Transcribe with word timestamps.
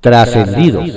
Trascendidos. 0.00 0.90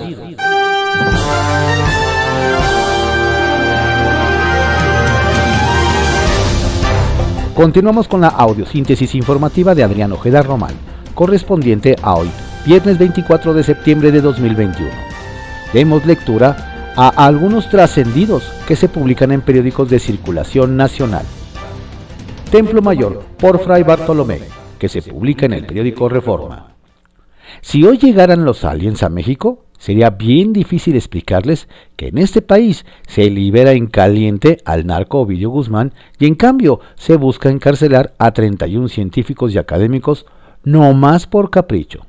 Continuamos 7.54 8.08
con 8.08 8.22
la 8.22 8.30
audiosíntesis 8.30 9.14
informativa 9.14 9.76
de 9.76 9.84
Adrián 9.84 10.14
Ojeda 10.14 10.42
Román, 10.42 10.72
correspondiente 11.14 11.98
a 12.02 12.16
hoy, 12.16 12.30
viernes 12.66 12.98
24 12.98 13.54
de 13.54 13.64
septiembre 13.64 14.10
de 14.12 14.22
2021. 14.22 14.90
Demos 15.74 16.06
lectura 16.06 16.94
a 16.96 17.10
algunos 17.10 17.70
trascendidos 17.70 18.50
que 18.66 18.78
se 18.78 18.88
publican 18.88 19.34
en 19.34 19.42
periódicos 19.42 19.90
de 19.90 20.00
circulación 20.00 20.78
nacional. 20.78 21.26
Templo 22.50 22.82
Mayor, 22.82 23.22
por 23.38 23.60
Fray 23.60 23.84
Bartolomé, 23.84 24.40
que 24.80 24.88
se 24.88 25.02
publica 25.02 25.46
en 25.46 25.54
el 25.54 25.66
periódico 25.66 26.08
Reforma. 26.08 26.73
Si 27.62 27.84
hoy 27.84 27.98
llegaran 27.98 28.46
los 28.46 28.64
aliens 28.66 29.04
a 29.04 29.10
México, 29.10 29.66
sería 29.78 30.12
bien 30.12 30.54
difícil 30.54 30.96
explicarles 30.96 31.68
que 31.96 32.08
en 32.08 32.18
este 32.18 32.42
país 32.42 32.86
se 33.08 33.30
libera 33.30 33.74
en 33.74 33.88
caliente 33.88 34.60
al 34.66 34.86
narco 34.86 35.20
Ovidio 35.20 35.50
Guzmán 35.50 35.94
y 36.20 36.26
en 36.26 36.36
cambio 36.36 36.80
se 36.96 37.18
busca 37.18 37.50
encarcelar 37.50 38.14
a 38.18 38.32
31 38.32 38.88
científicos 38.88 39.54
y 39.54 39.58
académicos 39.58 40.26
no 40.64 40.94
más 40.94 41.28
por 41.28 41.50
capricho. 41.50 42.06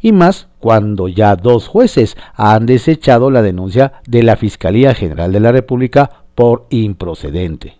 Y 0.00 0.12
más 0.12 0.46
cuando 0.60 1.08
ya 1.08 1.34
dos 1.36 1.66
jueces 1.66 2.16
han 2.34 2.66
desechado 2.66 3.30
la 3.30 3.42
denuncia 3.42 3.94
de 4.06 4.22
la 4.22 4.36
Fiscalía 4.36 4.94
General 4.94 5.32
de 5.32 5.40
la 5.40 5.52
República 5.52 6.10
por 6.34 6.66
improcedente. 6.70 7.79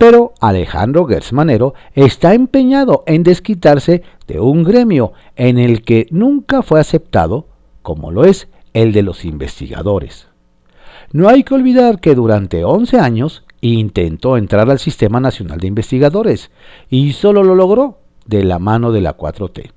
Pero 0.00 0.32
Alejandro 0.40 1.04
Gersmanero 1.04 1.74
está 1.94 2.32
empeñado 2.32 3.04
en 3.04 3.22
desquitarse 3.22 4.02
de 4.26 4.40
un 4.40 4.64
gremio 4.64 5.12
en 5.36 5.58
el 5.58 5.82
que 5.82 6.06
nunca 6.10 6.62
fue 6.62 6.80
aceptado, 6.80 7.48
como 7.82 8.10
lo 8.10 8.24
es 8.24 8.48
el 8.72 8.92
de 8.92 9.02
los 9.02 9.26
investigadores. 9.26 10.28
No 11.12 11.28
hay 11.28 11.44
que 11.44 11.52
olvidar 11.52 12.00
que 12.00 12.14
durante 12.14 12.64
11 12.64 12.98
años 12.98 13.44
intentó 13.60 14.38
entrar 14.38 14.70
al 14.70 14.78
Sistema 14.78 15.20
Nacional 15.20 15.58
de 15.58 15.66
Investigadores 15.66 16.50
y 16.88 17.12
solo 17.12 17.44
lo 17.44 17.54
logró 17.54 17.98
de 18.24 18.42
la 18.44 18.58
mano 18.58 18.92
de 18.92 19.02
la 19.02 19.18
4T. 19.18 19.70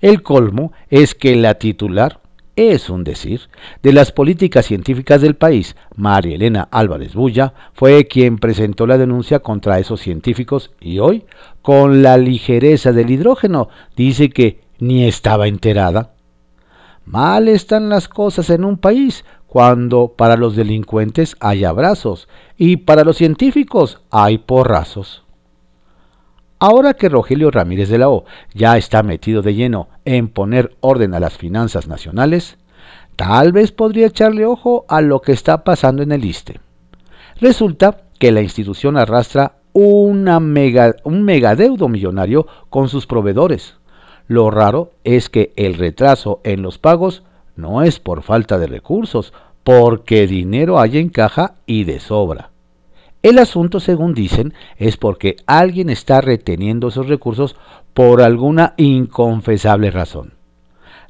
El 0.00 0.22
colmo 0.22 0.70
es 0.88 1.16
que 1.16 1.34
la 1.34 1.54
titular 1.54 2.20
es 2.56 2.90
un 2.90 3.04
decir, 3.04 3.48
de 3.82 3.92
las 3.92 4.12
políticas 4.12 4.66
científicas 4.66 5.20
del 5.20 5.36
país, 5.36 5.76
María 5.96 6.34
Elena 6.34 6.68
Álvarez 6.70 7.14
Bulla, 7.14 7.54
fue 7.72 8.06
quien 8.06 8.38
presentó 8.38 8.86
la 8.86 8.98
denuncia 8.98 9.38
contra 9.38 9.78
esos 9.78 10.00
científicos 10.00 10.70
y 10.80 10.98
hoy, 10.98 11.24
con 11.62 12.02
la 12.02 12.16
ligereza 12.18 12.92
del 12.92 13.10
hidrógeno, 13.10 13.68
dice 13.96 14.28
que 14.30 14.60
ni 14.78 15.04
estaba 15.04 15.48
enterada. 15.48 16.12
Mal 17.04 17.48
están 17.48 17.88
las 17.88 18.08
cosas 18.08 18.50
en 18.50 18.64
un 18.64 18.76
país 18.78 19.24
cuando 19.46 20.14
para 20.16 20.36
los 20.36 20.54
delincuentes 20.56 21.36
hay 21.40 21.64
abrazos 21.64 22.28
y 22.56 22.78
para 22.78 23.04
los 23.04 23.16
científicos 23.16 24.00
hay 24.10 24.38
porrazos. 24.38 25.24
Ahora 26.64 26.94
que 26.94 27.08
Rogelio 27.08 27.50
Ramírez 27.50 27.88
de 27.88 27.98
la 27.98 28.08
O 28.08 28.24
ya 28.54 28.76
está 28.76 29.02
metido 29.02 29.42
de 29.42 29.52
lleno 29.52 29.88
en 30.04 30.28
poner 30.28 30.76
orden 30.78 31.12
a 31.12 31.18
las 31.18 31.36
finanzas 31.36 31.88
nacionales, 31.88 32.56
tal 33.16 33.50
vez 33.50 33.72
podría 33.72 34.06
echarle 34.06 34.46
ojo 34.46 34.84
a 34.86 35.00
lo 35.00 35.22
que 35.22 35.32
está 35.32 35.64
pasando 35.64 36.04
en 36.04 36.12
el 36.12 36.24
ISTE. 36.24 36.60
Resulta 37.40 38.02
que 38.20 38.30
la 38.30 38.42
institución 38.42 38.96
arrastra 38.96 39.56
mega, 39.74 40.94
un 41.02 41.24
megadeudo 41.24 41.88
millonario 41.88 42.46
con 42.70 42.88
sus 42.88 43.08
proveedores. 43.08 43.74
Lo 44.28 44.48
raro 44.52 44.92
es 45.02 45.28
que 45.28 45.52
el 45.56 45.74
retraso 45.74 46.40
en 46.44 46.62
los 46.62 46.78
pagos 46.78 47.24
no 47.56 47.82
es 47.82 47.98
por 47.98 48.22
falta 48.22 48.60
de 48.60 48.68
recursos, 48.68 49.32
porque 49.64 50.28
dinero 50.28 50.78
hay 50.78 50.98
en 50.98 51.08
caja 51.08 51.54
y 51.66 51.82
de 51.82 51.98
sobra. 51.98 52.51
El 53.22 53.38
asunto, 53.38 53.78
según 53.78 54.14
dicen, 54.14 54.52
es 54.76 54.96
porque 54.96 55.36
alguien 55.46 55.90
está 55.90 56.20
reteniendo 56.20 56.88
esos 56.88 57.08
recursos 57.08 57.56
por 57.94 58.20
alguna 58.20 58.74
inconfesable 58.76 59.90
razón. 59.90 60.32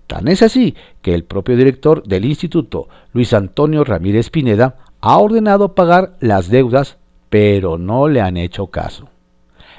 Tan 0.07 0.29
es 0.29 0.43
así 0.43 0.75
que 1.01 1.15
el 1.15 1.25
propio 1.25 1.57
director 1.57 2.03
del 2.05 2.27
instituto, 2.27 2.89
Luis 3.15 3.33
Antonio 3.33 3.83
Ramírez 3.83 4.29
Pineda, 4.29 4.77
ha 5.01 5.17
ordenado 5.17 5.75
pagar 5.75 6.13
las 6.21 6.49
deudas, 6.49 6.99
pero 7.31 7.79
no 7.79 8.09
le 8.09 8.21
han 8.21 8.37
hecho 8.37 8.67
caso. 8.67 9.09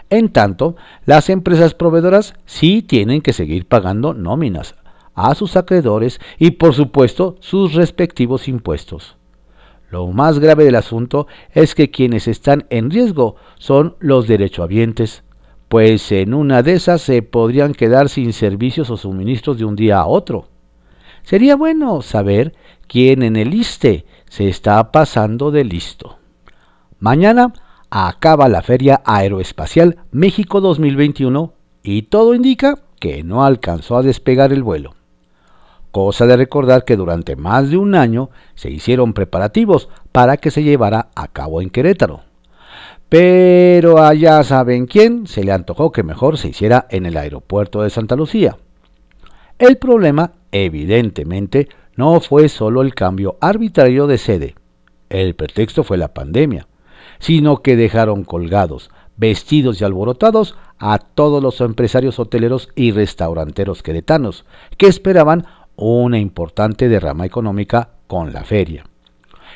En 0.09 0.29
tanto, 0.29 0.75
las 1.05 1.29
empresas 1.29 1.73
proveedoras 1.75 2.33
sí 2.45 2.81
tienen 2.81 3.21
que 3.21 3.33
seguir 3.33 3.67
pagando 3.67 4.13
nóminas 4.13 4.75
a 5.15 5.35
sus 5.35 5.55
acreedores 5.55 6.19
y 6.39 6.51
por 6.51 6.73
supuesto 6.73 7.37
sus 7.39 7.73
respectivos 7.73 8.47
impuestos. 8.47 9.17
Lo 9.93 10.07
más 10.07 10.39
grave 10.39 10.63
del 10.63 10.75
asunto 10.75 11.27
es 11.51 11.75
que 11.75 11.91
quienes 11.91 12.27
están 12.27 12.65
en 12.71 12.89
riesgo 12.89 13.35
son 13.59 13.95
los 13.99 14.27
derechohabientes, 14.27 15.23
pues 15.69 16.11
en 16.11 16.33
una 16.33 16.63
de 16.63 16.73
esas 16.73 16.99
se 17.03 17.21
podrían 17.21 17.75
quedar 17.75 18.09
sin 18.09 18.33
servicios 18.33 18.89
o 18.89 18.97
suministros 18.97 19.59
de 19.59 19.65
un 19.65 19.75
día 19.75 19.99
a 19.99 20.07
otro. 20.07 20.47
Sería 21.21 21.55
bueno 21.55 22.01
saber 22.01 22.55
quién 22.87 23.21
en 23.21 23.35
el 23.35 23.53
ISTE 23.53 24.07
se 24.29 24.49
está 24.49 24.91
pasando 24.91 25.51
de 25.51 25.63
listo. 25.63 26.17
Mañana 26.97 27.53
acaba 27.91 28.49
la 28.49 28.63
Feria 28.63 29.03
Aeroespacial 29.05 29.99
México 30.09 30.59
2021 30.59 31.53
y 31.83 32.01
todo 32.01 32.33
indica 32.33 32.79
que 32.99 33.23
no 33.23 33.45
alcanzó 33.45 33.97
a 33.97 34.01
despegar 34.01 34.53
el 34.53 34.63
vuelo. 34.63 34.95
Cosa 35.93 36.25
de 36.25 36.35
recordar 36.35 36.85
que 36.85 36.97
durante 36.97 37.35
más 37.35 37.69
de 37.69 37.77
un 37.77 37.93
año 37.93 38.31
se 38.55 38.71
hicieron 38.71 39.13
preparativos 39.13 39.89
para 40.11 40.37
que 40.37 40.49
se 40.49 40.63
llevara 40.63 41.09
a 41.13 41.27
cabo 41.27 41.61
en 41.61 41.69
Querétaro. 41.69 42.21
Pero 43.09 44.03
allá 44.03 44.43
saben 44.43 44.87
quién 44.87 45.27
se 45.27 45.43
le 45.43 45.51
antojó 45.51 45.91
que 45.91 46.01
mejor 46.01 46.39
se 46.39 46.47
hiciera 46.47 46.87
en 46.89 47.05
el 47.05 47.15
aeropuerto 47.15 47.83
de 47.83 47.91
Santa 47.91 48.15
Lucía. 48.15 48.57
El 49.59 49.77
problema, 49.77 50.31
evidentemente, 50.51 51.67
no 51.95 52.19
fue 52.21 52.49
solo 52.49 52.81
el 52.81 52.95
cambio 52.95 53.37
arbitrario 53.39 54.07
de 54.07 54.17
sede, 54.17 54.55
el 55.11 55.35
pretexto 55.35 55.83
fue 55.83 55.99
la 55.99 56.15
pandemia, 56.15 56.65
sino 57.19 57.61
que 57.61 57.75
dejaron 57.75 58.23
colgados, 58.23 58.89
vestidos 59.15 59.79
y 59.79 59.83
alborotados 59.83 60.57
a 60.79 60.97
todos 60.97 61.43
los 61.43 61.61
empresarios 61.61 62.17
hoteleros 62.17 62.69
y 62.73 62.91
restauranteros 62.91 63.83
queretanos, 63.83 64.43
que 64.75 64.87
esperaban 64.87 65.45
una 65.75 66.19
importante 66.19 66.89
derrama 66.89 67.25
económica 67.25 67.89
con 68.07 68.33
la 68.33 68.43
feria. 68.43 68.85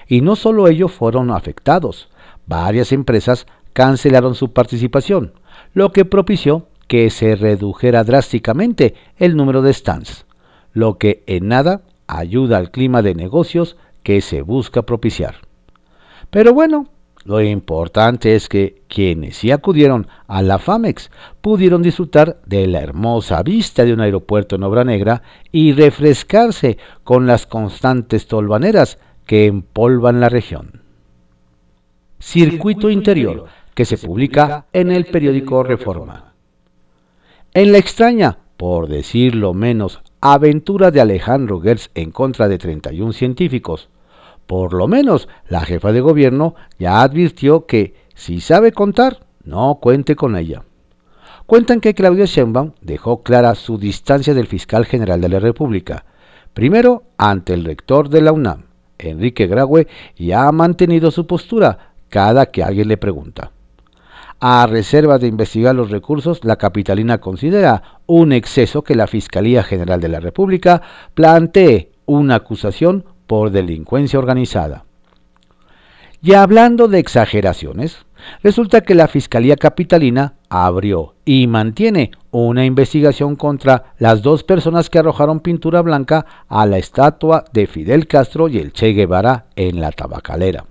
Y 0.08 0.22
no 0.22 0.36
solo 0.36 0.68
ellos 0.68 0.92
fueron 0.92 1.32
afectados, 1.32 2.10
varias 2.46 2.92
empresas 2.92 3.48
cancelaron 3.74 4.36
su 4.36 4.54
participación, 4.54 5.34
lo 5.74 5.92
que 5.92 6.06
propició 6.06 6.68
que 6.88 7.10
se 7.10 7.36
redujera 7.36 8.04
drásticamente 8.04 8.96
el 9.18 9.36
número 9.36 9.62
de 9.62 9.74
stands, 9.74 10.26
lo 10.74 10.98
que 10.98 11.24
en 11.28 11.50
nada 11.50 11.82
ayuda 12.08 12.58
al 12.58 12.72
clima 12.72 13.02
de 13.02 13.14
negocios 13.14 13.78
que 14.04 14.22
se 14.22 14.42
busca 14.42 14.84
propiciar. 14.84 15.36
Pero 16.30 16.54
bueno, 16.54 16.88
lo 17.28 17.42
importante 17.42 18.36
es 18.36 18.48
que 18.48 18.84
quienes 18.88 19.36
sí 19.36 19.52
acudieron 19.52 20.08
a 20.28 20.42
la 20.42 20.60
FAMEX 20.60 21.12
pudieron 21.42 21.82
disfrutar 21.84 22.40
de 22.46 22.68
la 22.68 22.80
hermosa 22.80 23.44
vista 23.44 23.84
de 23.84 23.92
un 23.92 24.00
aeropuerto 24.00 24.56
en 24.56 24.64
obra 24.64 24.86
negra 24.86 25.24
y 25.52 25.74
refrescarse 25.74 26.78
con 27.04 27.28
las 27.28 27.46
constantes 27.46 28.28
tolvaneras 28.28 28.98
que 29.26 29.46
empolvan 29.46 30.22
la 30.22 30.30
región. 30.30 30.84
Circuito 32.18 32.90
Interior, 32.90 33.48
que 33.74 33.84
se 33.84 33.98
publica 33.98 34.68
en 34.72 34.90
el 34.90 35.04
periódico 35.08 35.64
Reforma. 35.64 36.34
En 37.54 37.74
la 37.74 37.78
extraña, 37.78 38.38
por 38.56 38.88
decirlo 38.88 39.54
menos, 39.54 40.02
aventura 40.22 40.92
de 40.92 41.02
Alejandro 41.02 41.60
Gertz 41.60 41.90
en 41.94 42.12
contra 42.12 42.48
de 42.48 42.58
31 42.58 43.12
científicos, 43.12 43.90
por 44.48 44.74
lo 44.74 44.88
menos 44.88 45.28
la 45.50 45.62
jefa 45.62 45.92
de 45.92 46.02
gobierno 46.02 46.56
ya 46.80 47.02
advirtió 47.02 47.66
que 47.66 47.94
si 48.16 48.40
sabe 48.40 48.72
contar, 48.72 49.20
no 49.44 49.78
cuente 49.82 50.16
con 50.16 50.36
ella. 50.36 50.64
Cuentan 51.46 51.80
que 51.80 51.94
Claudia 51.94 52.26
Sheinbaum 52.26 52.72
dejó 52.82 53.24
clara 53.24 53.56
su 53.56 53.78
distancia 53.78 54.34
del 54.34 54.48
fiscal 54.48 54.86
general 54.86 55.22
de 55.22 55.30
la 55.30 55.40
República, 55.40 56.06
primero 56.54 57.04
ante 57.18 57.54
el 57.54 57.64
rector 57.64 58.10
de 58.10 58.22
la 58.22 58.32
UNAM, 58.32 58.64
Enrique 58.98 59.48
Graue, 59.48 59.88
y 60.16 60.32
ha 60.32 60.52
mantenido 60.52 61.12
su 61.12 61.28
postura 61.28 61.94
cada 62.10 62.48
que 62.48 62.64
alguien 62.64 62.88
le 62.88 62.98
pregunta. 62.98 63.52
A 64.40 64.68
reserva 64.68 65.18
de 65.18 65.28
investigar 65.28 65.74
los 65.74 65.90
recursos, 65.90 66.44
la 66.44 66.58
capitalina 66.58 67.20
considera 67.20 68.02
un 68.06 68.32
exceso 68.32 68.84
que 68.84 68.96
la 68.96 69.08
Fiscalía 69.08 69.64
General 69.64 70.00
de 70.00 70.10
la 70.10 70.20
República 70.20 70.82
plantee 71.14 71.92
una 72.06 72.36
acusación 72.36 73.06
por 73.28 73.52
delincuencia 73.52 74.18
organizada. 74.18 74.86
Y 76.22 76.34
hablando 76.34 76.88
de 76.88 77.00
exageraciones, 77.00 78.08
Resulta 78.44 78.82
que 78.82 78.96
la 78.96 79.08
Fiscalía 79.08 79.56
Capitalina 79.56 80.36
abrió 80.50 81.16
y 81.26 81.48
mantiene 81.48 82.12
una 82.32 82.66
investigación 82.66 83.36
contra 83.36 83.94
las 84.00 84.22
dos 84.22 84.44
personas 84.44 84.90
que 84.90 85.00
arrojaron 85.00 85.40
pintura 85.40 85.82
blanca 85.82 86.26
a 86.48 86.66
la 86.66 86.78
estatua 86.78 87.46
de 87.54 87.68
Fidel 87.68 88.08
Castro 88.08 88.48
y 88.48 88.58
el 88.58 88.74
Che 88.74 88.94
Guevara 88.94 89.48
en 89.56 89.82
la 89.82 89.92
tabacalera. 89.92 90.66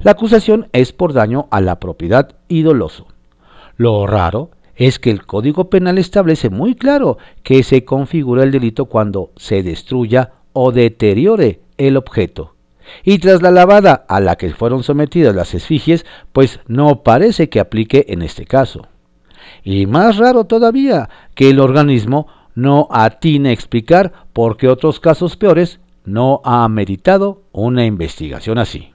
La 0.00 0.12
acusación 0.12 0.68
es 0.72 0.92
por 0.92 1.12
daño 1.12 1.48
a 1.50 1.60
la 1.60 1.80
propiedad 1.80 2.36
y 2.48 2.62
doloso. 2.62 3.08
Lo 3.76 4.06
raro 4.06 4.50
es 4.76 4.98
que 4.98 5.10
el 5.10 5.26
Código 5.26 5.70
Penal 5.70 5.98
establece 5.98 6.50
muy 6.50 6.74
claro 6.74 7.18
que 7.42 7.62
se 7.64 7.84
configura 7.84 8.44
el 8.44 8.52
delito 8.52 8.86
cuando 8.86 9.32
se 9.36 9.62
destruya 9.62 10.32
o 10.52 10.70
deteriore 10.70 11.60
el 11.78 11.96
objeto 11.96 12.54
y 13.04 13.18
tras 13.18 13.42
la 13.42 13.50
lavada 13.50 14.04
a 14.08 14.20
la 14.20 14.36
que 14.36 14.50
fueron 14.50 14.82
sometidas 14.82 15.34
las 15.34 15.54
esfigies, 15.54 16.06
pues 16.32 16.60
no 16.66 17.02
parece 17.02 17.48
que 17.48 17.60
aplique 17.60 18.06
en 18.08 18.22
este 18.22 18.44
caso. 18.44 18.86
Y 19.62 19.86
más 19.86 20.16
raro 20.16 20.44
todavía, 20.44 21.08
que 21.34 21.50
el 21.50 21.60
organismo 21.60 22.26
no 22.54 22.88
atine 22.90 23.50
a 23.50 23.52
explicar 23.52 24.12
por 24.32 24.56
qué 24.56 24.68
otros 24.68 25.00
casos 25.00 25.36
peores 25.36 25.80
no 26.04 26.40
ha 26.44 26.68
meritado 26.68 27.42
una 27.52 27.84
investigación 27.84 28.58
así. 28.58 28.92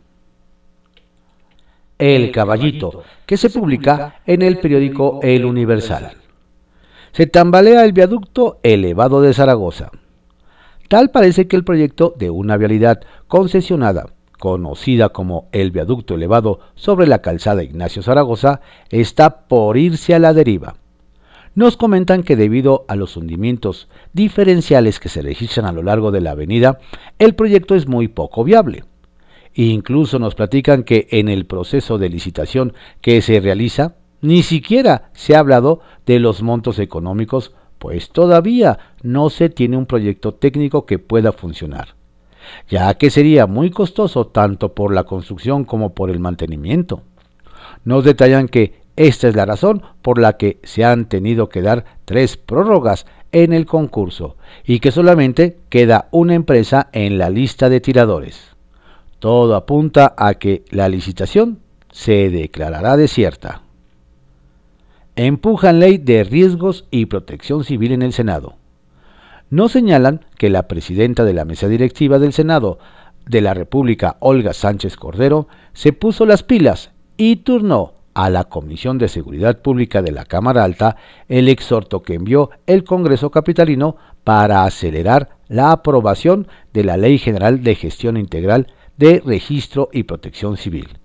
El 1.97 2.31
Caballito, 2.31 3.03
que 3.25 3.37
se 3.37 3.49
publica 3.49 4.21
en 4.25 4.41
el 4.41 4.57
periódico 4.57 5.19
El 5.21 5.45
Universal. 5.45 6.17
Se 7.13 7.27
tambalea 7.27 7.85
el 7.85 7.93
viaducto 7.93 8.59
elevado 8.63 9.21
de 9.21 9.33
Zaragoza. 9.33 9.91
Tal 10.87 11.11
parece 11.11 11.47
que 11.47 11.55
el 11.55 11.63
proyecto 11.63 12.13
de 12.17 12.29
una 12.29 12.57
vialidad 12.57 13.01
concesionada, 13.27 14.07
conocida 14.39 15.09
como 15.09 15.47
el 15.51 15.71
viaducto 15.71 16.15
elevado 16.15 16.59
sobre 16.75 17.07
la 17.07 17.21
calzada 17.21 17.63
Ignacio 17.63 18.03
Zaragoza, 18.03 18.61
está 18.89 19.47
por 19.47 19.77
irse 19.77 20.13
a 20.13 20.19
la 20.19 20.33
deriva. 20.33 20.75
Nos 21.55 21.77
comentan 21.77 22.23
que 22.23 22.35
debido 22.35 22.83
a 22.87 22.95
los 22.95 23.15
hundimientos 23.15 23.87
diferenciales 24.11 24.99
que 24.99 25.09
se 25.09 25.21
registran 25.21 25.67
a 25.67 25.71
lo 25.71 25.83
largo 25.83 26.11
de 26.11 26.19
la 26.19 26.31
avenida, 26.31 26.79
el 27.19 27.35
proyecto 27.35 27.75
es 27.75 27.87
muy 27.87 28.07
poco 28.07 28.43
viable. 28.43 28.83
Incluso 29.53 30.17
nos 30.17 30.33
platican 30.33 30.83
que 30.83 31.07
en 31.11 31.29
el 31.29 31.45
proceso 31.45 31.99
de 31.99 32.09
licitación 32.09 32.73
que 33.01 33.21
se 33.21 33.39
realiza, 33.39 33.95
ni 34.21 34.41
siquiera 34.41 35.11
se 35.13 35.35
ha 35.35 35.39
hablado 35.39 35.81
de 36.07 36.19
los 36.19 36.41
montos 36.41 36.79
económicos 36.79 37.53
pues 37.83 38.11
todavía 38.11 38.79
no 39.01 39.29
se 39.29 39.49
tiene 39.49 39.75
un 39.75 39.85
proyecto 39.85 40.33
técnico 40.33 40.85
que 40.85 40.99
pueda 40.99 41.33
funcionar, 41.33 41.95
ya 42.69 42.93
que 42.93 43.09
sería 43.09 43.45
muy 43.45 43.71
costoso 43.71 44.27
tanto 44.27 44.73
por 44.73 44.93
la 44.93 45.03
construcción 45.03 45.65
como 45.65 45.93
por 45.93 46.09
el 46.09 46.21
mantenimiento. 46.21 47.01
Nos 47.83 48.05
detallan 48.05 48.47
que 48.47 48.75
esta 48.95 49.27
es 49.27 49.35
la 49.35 49.45
razón 49.45 49.81
por 50.01 50.17
la 50.17 50.37
que 50.37 50.59
se 50.63 50.85
han 50.85 51.09
tenido 51.09 51.49
que 51.49 51.61
dar 51.61 51.83
tres 52.05 52.37
prórrogas 52.37 53.05
en 53.33 53.51
el 53.51 53.65
concurso 53.65 54.37
y 54.65 54.79
que 54.79 54.91
solamente 54.91 55.57
queda 55.67 56.07
una 56.11 56.35
empresa 56.35 56.87
en 56.93 57.17
la 57.17 57.29
lista 57.29 57.67
de 57.67 57.81
tiradores. 57.81 58.55
Todo 59.19 59.57
apunta 59.57 60.13
a 60.17 60.35
que 60.35 60.63
la 60.69 60.87
licitación 60.87 61.59
se 61.91 62.29
declarará 62.29 62.95
desierta 62.95 63.62
empujan 65.15 65.79
ley 65.79 65.97
de 65.97 66.23
riesgos 66.23 66.85
y 66.91 67.05
protección 67.05 67.63
civil 67.63 67.91
en 67.91 68.01
el 68.01 68.13
Senado. 68.13 68.57
No 69.49 69.69
señalan 69.69 70.25
que 70.37 70.49
la 70.49 70.67
presidenta 70.67 71.23
de 71.23 71.33
la 71.33 71.45
mesa 71.45 71.67
directiva 71.67 72.17
del 72.19 72.33
Senado 72.33 72.79
de 73.27 73.41
la 73.41 73.53
República, 73.53 74.17
Olga 74.19 74.53
Sánchez 74.53 74.97
Cordero, 74.97 75.47
se 75.73 75.93
puso 75.93 76.25
las 76.25 76.43
pilas 76.43 76.91
y 77.17 77.37
turnó 77.37 77.93
a 78.13 78.29
la 78.29 78.45
Comisión 78.45 78.97
de 78.97 79.07
Seguridad 79.07 79.61
Pública 79.61 80.01
de 80.01 80.11
la 80.11 80.25
Cámara 80.25 80.63
Alta 80.63 80.97
el 81.27 81.49
exhorto 81.49 82.03
que 82.03 82.15
envió 82.15 82.49
el 82.67 82.83
Congreso 82.83 83.31
Capitalino 83.31 83.95
para 84.23 84.65
acelerar 84.65 85.37
la 85.47 85.71
aprobación 85.71 86.47
de 86.73 86.83
la 86.83 86.97
Ley 86.97 87.17
General 87.17 87.63
de 87.63 87.75
Gestión 87.75 88.17
Integral 88.17 88.67
de 88.97 89.21
Registro 89.25 89.89
y 89.91 90.03
Protección 90.03 90.57
Civil, 90.57 90.99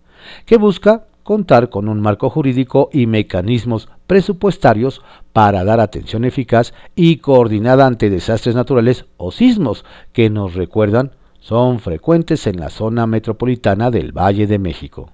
que 0.45 0.57
busca 0.57 1.07
contar 1.23 1.69
con 1.69 1.89
un 1.89 2.01
marco 2.01 2.31
jurídico 2.31 2.89
y 2.93 3.07
mecanismos 3.07 3.89
presupuestarios 4.09 5.03
para 5.33 5.63
dar 5.63 5.79
atención 5.79 6.25
eficaz 6.25 6.75
y 6.97 7.19
coordinada 7.19 7.87
ante 7.87 8.11
desastres 8.11 8.57
naturales 8.57 9.05
o 9.19 9.31
sismos 9.31 9.85
que 10.13 10.31
nos 10.31 10.55
recuerdan 10.55 11.13
son 11.39 11.79
frecuentes 11.79 12.49
en 12.49 12.59
la 12.59 12.71
zona 12.71 13.07
metropolitana 13.07 13.93
del 13.93 14.11
Valle 14.11 14.49
de 14.49 14.59
México. 14.59 15.13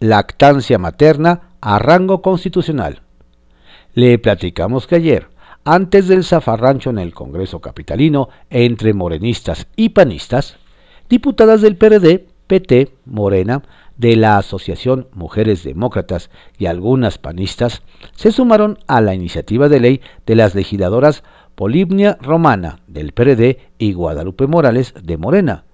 Lactancia 0.00 0.78
materna 0.78 1.50
a 1.60 1.78
rango 1.78 2.22
constitucional. 2.22 3.02
Le 3.94 4.18
platicamos 4.18 4.86
que 4.86 4.96
ayer, 4.96 5.28
antes 5.64 6.08
del 6.08 6.24
zafarrancho 6.24 6.90
en 6.90 6.98
el 6.98 7.14
Congreso 7.14 7.60
Capitalino 7.60 8.30
entre 8.50 8.94
morenistas 8.94 9.68
y 9.76 9.90
panistas, 9.90 10.56
diputadas 11.08 11.60
del 11.60 11.76
PRD, 11.76 12.26
PT, 12.46 12.92
Morena, 13.04 13.62
de 13.96 14.16
la 14.16 14.38
Asociación 14.38 15.08
Mujeres 15.12 15.64
Demócratas 15.64 16.30
y 16.58 16.66
algunas 16.66 17.18
panistas 17.18 17.82
se 18.14 18.32
sumaron 18.32 18.78
a 18.86 19.00
la 19.00 19.14
iniciativa 19.14 19.68
de 19.68 19.80
ley 19.80 20.00
de 20.26 20.36
las 20.36 20.54
legisladoras 20.54 21.22
Polibnia 21.54 22.18
Romana 22.20 22.80
del 22.86 23.12
PRD 23.12 23.58
y 23.78 23.94
Guadalupe 23.94 24.46
Morales 24.46 24.92
de 25.02 25.16
Morena, 25.16 25.64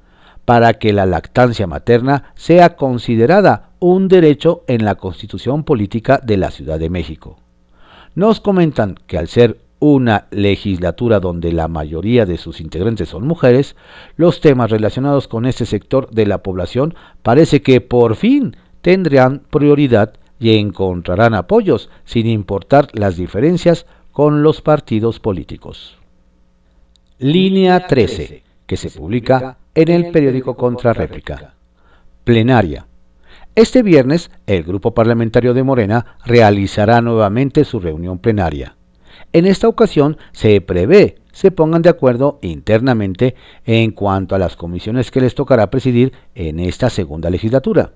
para 0.44 0.74
que 0.74 0.92
la 0.92 1.06
lactancia 1.06 1.66
materna 1.66 2.32
sea 2.34 2.76
considerada 2.76 3.70
un 3.80 4.06
derecho 4.06 4.62
en 4.68 4.84
la 4.84 4.94
Constitución 4.94 5.64
Política 5.64 6.20
de 6.22 6.36
la 6.36 6.52
Ciudad 6.52 6.78
de 6.78 6.90
México. 6.90 7.38
Nos 8.14 8.40
comentan 8.40 8.94
que 9.06 9.18
al 9.18 9.26
ser 9.26 9.58
una 9.82 10.28
legislatura 10.30 11.18
donde 11.18 11.50
la 11.50 11.66
mayoría 11.66 12.24
de 12.24 12.38
sus 12.38 12.60
integrantes 12.60 13.08
son 13.08 13.26
mujeres, 13.26 13.74
los 14.14 14.40
temas 14.40 14.70
relacionados 14.70 15.26
con 15.26 15.44
este 15.44 15.66
sector 15.66 16.08
de 16.12 16.24
la 16.24 16.38
población 16.38 16.94
parece 17.24 17.62
que 17.62 17.80
por 17.80 18.14
fin 18.14 18.56
tendrán 18.80 19.42
prioridad 19.50 20.12
y 20.38 20.56
encontrarán 20.56 21.34
apoyos 21.34 21.90
sin 22.04 22.28
importar 22.28 22.90
las 22.92 23.16
diferencias 23.16 23.86
con 24.12 24.44
los 24.44 24.62
partidos 24.62 25.18
políticos. 25.18 25.98
Línea 27.18 27.88
13, 27.88 28.44
que 28.66 28.76
se 28.76 28.88
publica 28.88 29.58
en 29.74 29.88
el 29.88 30.12
periódico 30.12 30.56
Contrarréplica. 30.56 31.54
Plenaria. 32.22 32.86
Este 33.56 33.82
viernes, 33.82 34.30
el 34.46 34.62
grupo 34.62 34.94
parlamentario 34.94 35.54
de 35.54 35.64
Morena 35.64 36.18
realizará 36.24 37.00
nuevamente 37.00 37.64
su 37.64 37.80
reunión 37.80 38.20
plenaria. 38.20 38.76
En 39.32 39.46
esta 39.46 39.68
ocasión 39.68 40.18
se 40.32 40.60
prevé 40.60 41.22
se 41.32 41.50
pongan 41.50 41.82
de 41.82 41.88
acuerdo 41.88 42.38
internamente 42.42 43.34
en 43.64 43.90
cuanto 43.90 44.34
a 44.34 44.38
las 44.38 44.54
comisiones 44.54 45.10
que 45.10 45.20
les 45.20 45.34
tocará 45.34 45.70
presidir 45.70 46.12
en 46.34 46.60
esta 46.60 46.90
segunda 46.90 47.30
legislatura. 47.30 47.92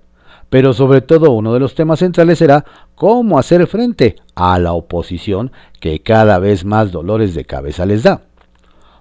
Pero 0.48 0.72
sobre 0.72 1.00
todo 1.00 1.32
uno 1.32 1.52
de 1.52 1.60
los 1.60 1.74
temas 1.74 1.98
centrales 1.98 2.38
será 2.38 2.64
cómo 2.94 3.38
hacer 3.38 3.66
frente 3.66 4.16
a 4.34 4.58
la 4.58 4.72
oposición 4.72 5.52
que 5.80 6.00
cada 6.00 6.38
vez 6.38 6.64
más 6.64 6.92
dolores 6.92 7.34
de 7.34 7.44
cabeza 7.44 7.84
les 7.84 8.02
da. 8.02 8.22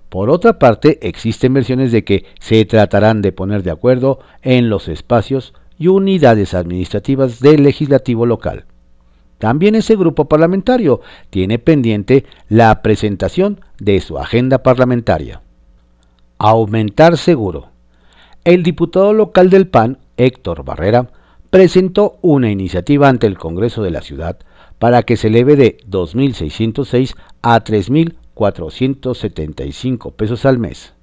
Por 0.09 0.29
otra 0.29 0.59
parte, 0.59 0.99
existen 1.01 1.53
versiones 1.53 1.91
de 1.91 2.03
que 2.03 2.25
se 2.39 2.63
tratarán 2.65 3.21
de 3.21 3.31
poner 3.31 3.63
de 3.63 3.71
acuerdo 3.71 4.19
en 4.41 4.69
los 4.69 4.87
espacios 4.87 5.53
y 5.77 5.87
unidades 5.87 6.53
administrativas 6.53 7.39
del 7.39 7.63
legislativo 7.63 8.25
local. 8.25 8.65
También 9.37 9.75
ese 9.75 9.95
grupo 9.95 10.25
parlamentario 10.25 11.01
tiene 11.29 11.59
pendiente 11.59 12.25
la 12.49 12.81
presentación 12.81 13.61
de 13.79 14.01
su 14.01 14.17
agenda 14.17 14.63
parlamentaria. 14.63 15.41
Aumentar 16.37 17.17
seguro. 17.17 17.69
El 18.43 18.63
diputado 18.63 19.13
local 19.13 19.49
del 19.49 19.67
PAN, 19.67 19.99
Héctor 20.17 20.63
Barrera, 20.63 21.11
presentó 21.49 22.17
una 22.21 22.51
iniciativa 22.51 23.07
ante 23.07 23.27
el 23.27 23.37
Congreso 23.37 23.83
de 23.83 23.91
la 23.91 24.01
Ciudad 24.01 24.37
para 24.79 25.03
que 25.03 25.17
se 25.17 25.27
eleve 25.27 25.55
de 25.55 25.77
2.606 25.89 27.15
a 27.41 27.63
3.475 27.63 30.11
pesos 30.13 30.45
al 30.45 30.59
mes. 30.59 30.94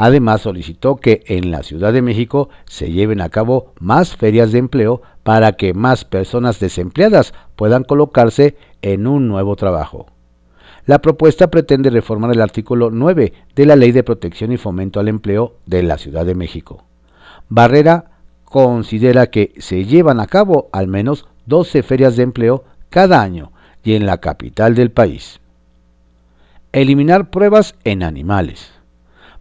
Además, 0.00 0.42
solicitó 0.42 0.94
que 0.94 1.24
en 1.26 1.50
la 1.50 1.64
Ciudad 1.64 1.92
de 1.92 2.02
México 2.02 2.50
se 2.66 2.92
lleven 2.92 3.20
a 3.20 3.30
cabo 3.30 3.72
más 3.80 4.16
ferias 4.16 4.52
de 4.52 4.60
empleo 4.60 5.02
para 5.24 5.54
que 5.54 5.74
más 5.74 6.04
personas 6.04 6.60
desempleadas 6.60 7.34
puedan 7.56 7.82
colocarse 7.82 8.56
en 8.80 9.08
un 9.08 9.26
nuevo 9.26 9.56
trabajo. 9.56 10.06
La 10.86 11.00
propuesta 11.00 11.50
pretende 11.50 11.90
reformar 11.90 12.30
el 12.30 12.40
artículo 12.40 12.92
9 12.92 13.32
de 13.56 13.66
la 13.66 13.74
Ley 13.74 13.90
de 13.90 14.04
Protección 14.04 14.52
y 14.52 14.56
Fomento 14.56 15.00
al 15.00 15.08
Empleo 15.08 15.56
de 15.66 15.82
la 15.82 15.98
Ciudad 15.98 16.24
de 16.24 16.36
México. 16.36 16.84
Barrera 17.48 18.12
considera 18.44 19.26
que 19.26 19.52
se 19.58 19.84
llevan 19.84 20.20
a 20.20 20.28
cabo 20.28 20.68
al 20.70 20.86
menos 20.86 21.26
12 21.46 21.82
ferias 21.82 22.14
de 22.14 22.22
empleo 22.22 22.62
cada 22.88 23.20
año 23.20 23.50
y 23.82 23.94
en 23.94 24.06
la 24.06 24.18
capital 24.18 24.76
del 24.76 24.92
país. 24.92 25.40
Eliminar 26.70 27.30
pruebas 27.30 27.74
en 27.82 28.04
animales. 28.04 28.77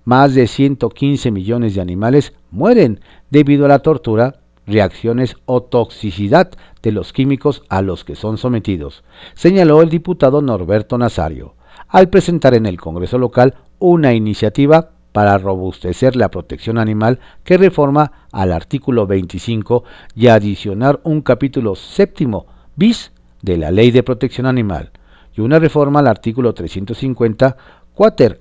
Más 0.07 0.33
de 0.33 0.47
115 0.47 1.31
millones 1.31 1.75
de 1.75 1.81
animales 1.81 2.31
mueren 2.49 3.01
debido 3.29 3.65
a 3.65 3.67
la 3.67 3.79
tortura 3.79 4.35
reacciones 4.65 5.35
o 5.43 5.63
toxicidad 5.63 6.49
de 6.81 6.93
los 6.93 7.11
químicos 7.11 7.63
a 7.67 7.81
los 7.81 8.05
que 8.05 8.15
son 8.15 8.37
sometidos, 8.37 9.03
señaló 9.33 9.81
el 9.81 9.89
diputado 9.89 10.41
Norberto 10.41 10.97
Nazario, 10.97 11.55
al 11.89 12.07
presentar 12.07 12.53
en 12.53 12.67
el 12.67 12.79
Congreso 12.79 13.17
local 13.17 13.55
una 13.79 14.13
iniciativa 14.13 14.91
para 15.11 15.37
robustecer 15.37 16.15
la 16.15 16.31
protección 16.31 16.77
animal 16.77 17.19
que 17.43 17.57
reforma 17.57 18.27
al 18.31 18.53
artículo 18.53 19.07
25 19.07 19.83
y 20.15 20.27
adicionar 20.27 21.01
un 21.03 21.19
capítulo 21.19 21.75
séptimo 21.75 22.47
bis 22.77 23.11
de 23.41 23.57
la 23.57 23.71
Ley 23.71 23.91
de 23.91 24.03
Protección 24.03 24.47
Animal 24.47 24.91
y 25.35 25.41
una 25.41 25.59
reforma 25.59 25.99
al 25.99 26.07
artículo 26.07 26.53
350 26.53 27.57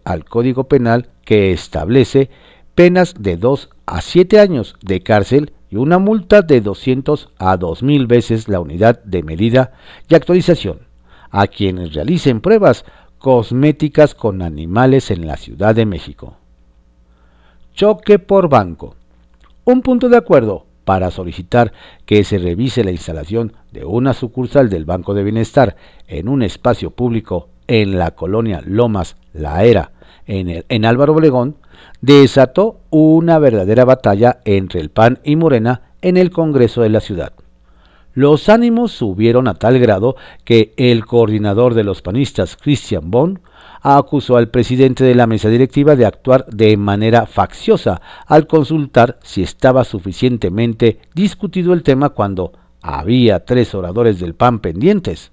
al 0.05 0.25
Código 0.25 0.65
Penal 0.65 1.09
que 1.25 1.53
establece 1.53 2.29
penas 2.75 3.15
de 3.19 3.37
2 3.37 3.71
a 3.87 4.03
7 4.03 4.39
años 4.39 4.77
de 4.83 5.01
cárcel 5.01 5.53
y 5.71 5.77
una 5.77 5.99
multa 5.99 6.43
de 6.43 6.61
200 6.61 7.31
a 7.39 7.59
2.000 7.59 8.07
veces 8.07 8.49
la 8.49 8.61
unidad 8.61 9.03
de 9.05 9.23
medida 9.23 9.73
y 10.09 10.15
actualización 10.15 10.81
a 11.31 11.47
quienes 11.47 11.95
realicen 11.95 12.41
pruebas 12.41 12.85
cosméticas 13.19 14.15
con 14.15 14.43
animales 14.43 15.11
en 15.11 15.27
la 15.27 15.37
Ciudad 15.37 15.75
de 15.75 15.87
México. 15.87 16.37
Choque 17.73 18.19
por 18.19 18.49
banco. 18.49 18.95
Un 19.65 19.81
punto 19.81 20.09
de 20.09 20.19
acuerdo 20.19 20.67
para 20.85 21.11
solicitar 21.11 21.73
que 22.05 22.25
se 22.25 22.39
revise 22.39 22.85
la 22.85 22.93
instalación 22.93 23.55
de 23.73 23.85
una 23.85 24.13
sucursal 24.13 24.69
del 24.69 24.85
Banco 24.85 25.15
de 25.15 25.25
Bienestar 25.25 25.77
en 26.07 26.29
un 26.29 26.43
espacio 26.43 26.91
público 26.91 27.49
en 27.67 27.99
la 27.99 28.13
colonia 28.13 28.63
Lomas 28.65 29.17
La 29.39 29.65
Era, 29.65 29.93
en, 30.27 30.65
en 30.69 30.85
Álvaro 30.85 31.13
Obregón, 31.13 31.57
desató 32.01 32.81
una 32.91 33.39
verdadera 33.39 33.85
batalla 33.85 34.41
entre 34.45 34.81
el 34.81 34.91
PAN 34.91 35.19
y 35.25 35.37
Morena 35.37 35.83
en 36.03 36.17
el 36.17 36.31
Congreso 36.31 36.83
de 36.83 36.91
la 36.91 37.01
ciudad. 37.01 37.33
Los 38.15 38.49
ánimos 38.49 38.93
subieron 38.93 39.47
a 39.47 39.55
tal 39.55 39.79
grado 39.79 40.17
que 40.45 40.73
el 40.79 41.05
coordinador 41.05 41.75
de 41.75 41.85
los 41.85 42.01
panistas, 42.01 42.57
Christian 42.57 43.11
Bonn, 43.11 43.41
acusó 43.83 44.37
al 44.37 44.49
presidente 44.49 45.05
de 45.05 45.15
la 45.15 45.27
mesa 45.27 45.49
directiva 45.49 45.97
de 45.97 46.07
actuar 46.07 46.47
de 46.47 46.77
manera 46.77 47.27
facciosa 47.27 48.01
al 48.27 48.47
consultar 48.47 49.19
si 49.23 49.43
estaba 49.43 49.85
suficientemente 49.85 50.99
discutido 51.15 51.75
el 51.75 51.83
tema 51.83 52.09
cuando 52.09 52.53
había 52.81 53.45
tres 53.45 53.75
oradores 53.75 54.19
del 54.19 54.35
PAN 54.35 54.61
pendientes. 54.61 55.31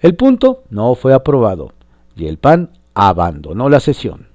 El 0.00 0.14
punto 0.14 0.62
no 0.70 0.94
fue 0.94 1.14
aprobado 1.14 1.72
y 2.14 2.26
el 2.26 2.38
PAN 2.38 2.70
abandonó 2.94 3.68
la 3.68 3.80
sesión. 3.80 4.28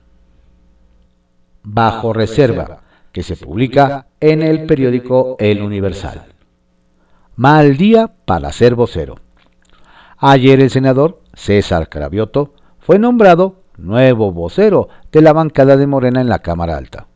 Bajo 1.63 2.13
reserva, 2.13 2.81
que 3.11 3.23
se 3.23 3.35
publica 3.35 4.07
en 4.19 4.41
el 4.41 4.65
periódico 4.65 5.35
El 5.39 5.61
Universal. 5.61 6.25
Mal 7.35 7.77
día 7.77 8.11
para 8.25 8.51
ser 8.51 8.75
vocero. 8.75 9.15
Ayer 10.17 10.59
el 10.59 10.69
senador 10.69 11.21
César 11.33 11.89
Cravioto 11.89 12.53
fue 12.79 12.99
nombrado 12.99 13.63
nuevo 13.77 14.31
vocero 14.31 14.89
de 15.11 15.21
la 15.21 15.33
bancada 15.33 15.77
de 15.77 15.87
Morena 15.87 16.21
en 16.21 16.29
la 16.29 16.39
Cámara 16.39 16.77
Alta. 16.77 17.07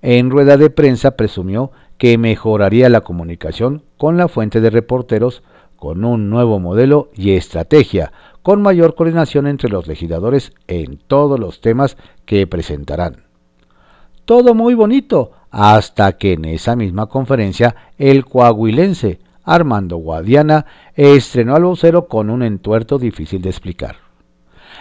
En 0.00 0.30
rueda 0.30 0.56
de 0.56 0.70
prensa 0.70 1.12
presumió 1.12 1.70
que 1.98 2.18
mejoraría 2.18 2.88
la 2.88 3.02
comunicación 3.02 3.84
con 3.96 4.16
la 4.16 4.28
fuente 4.28 4.60
de 4.60 4.70
reporteros 4.70 5.42
con 5.76 6.04
un 6.04 6.30
nuevo 6.30 6.58
modelo 6.58 7.10
y 7.14 7.32
estrategia, 7.32 8.12
con 8.42 8.62
mayor 8.62 8.94
coordinación 8.94 9.46
entre 9.46 9.70
los 9.70 9.86
legisladores 9.86 10.52
en 10.66 10.98
todos 10.98 11.38
los 11.38 11.60
temas 11.60 11.96
que 12.24 12.46
presentarán. 12.46 13.24
Todo 14.24 14.54
muy 14.54 14.74
bonito, 14.74 15.32
hasta 15.50 16.12
que 16.16 16.32
en 16.32 16.44
esa 16.44 16.76
misma 16.76 17.06
conferencia 17.06 17.74
el 17.98 18.24
coahuilense 18.24 19.20
Armando 19.44 19.96
Guadiana 19.96 20.66
estrenó 20.94 21.56
al 21.56 21.64
vocero 21.64 22.06
con 22.06 22.30
un 22.30 22.42
entuerto 22.42 22.98
difícil 22.98 23.42
de 23.42 23.50
explicar. 23.50 23.96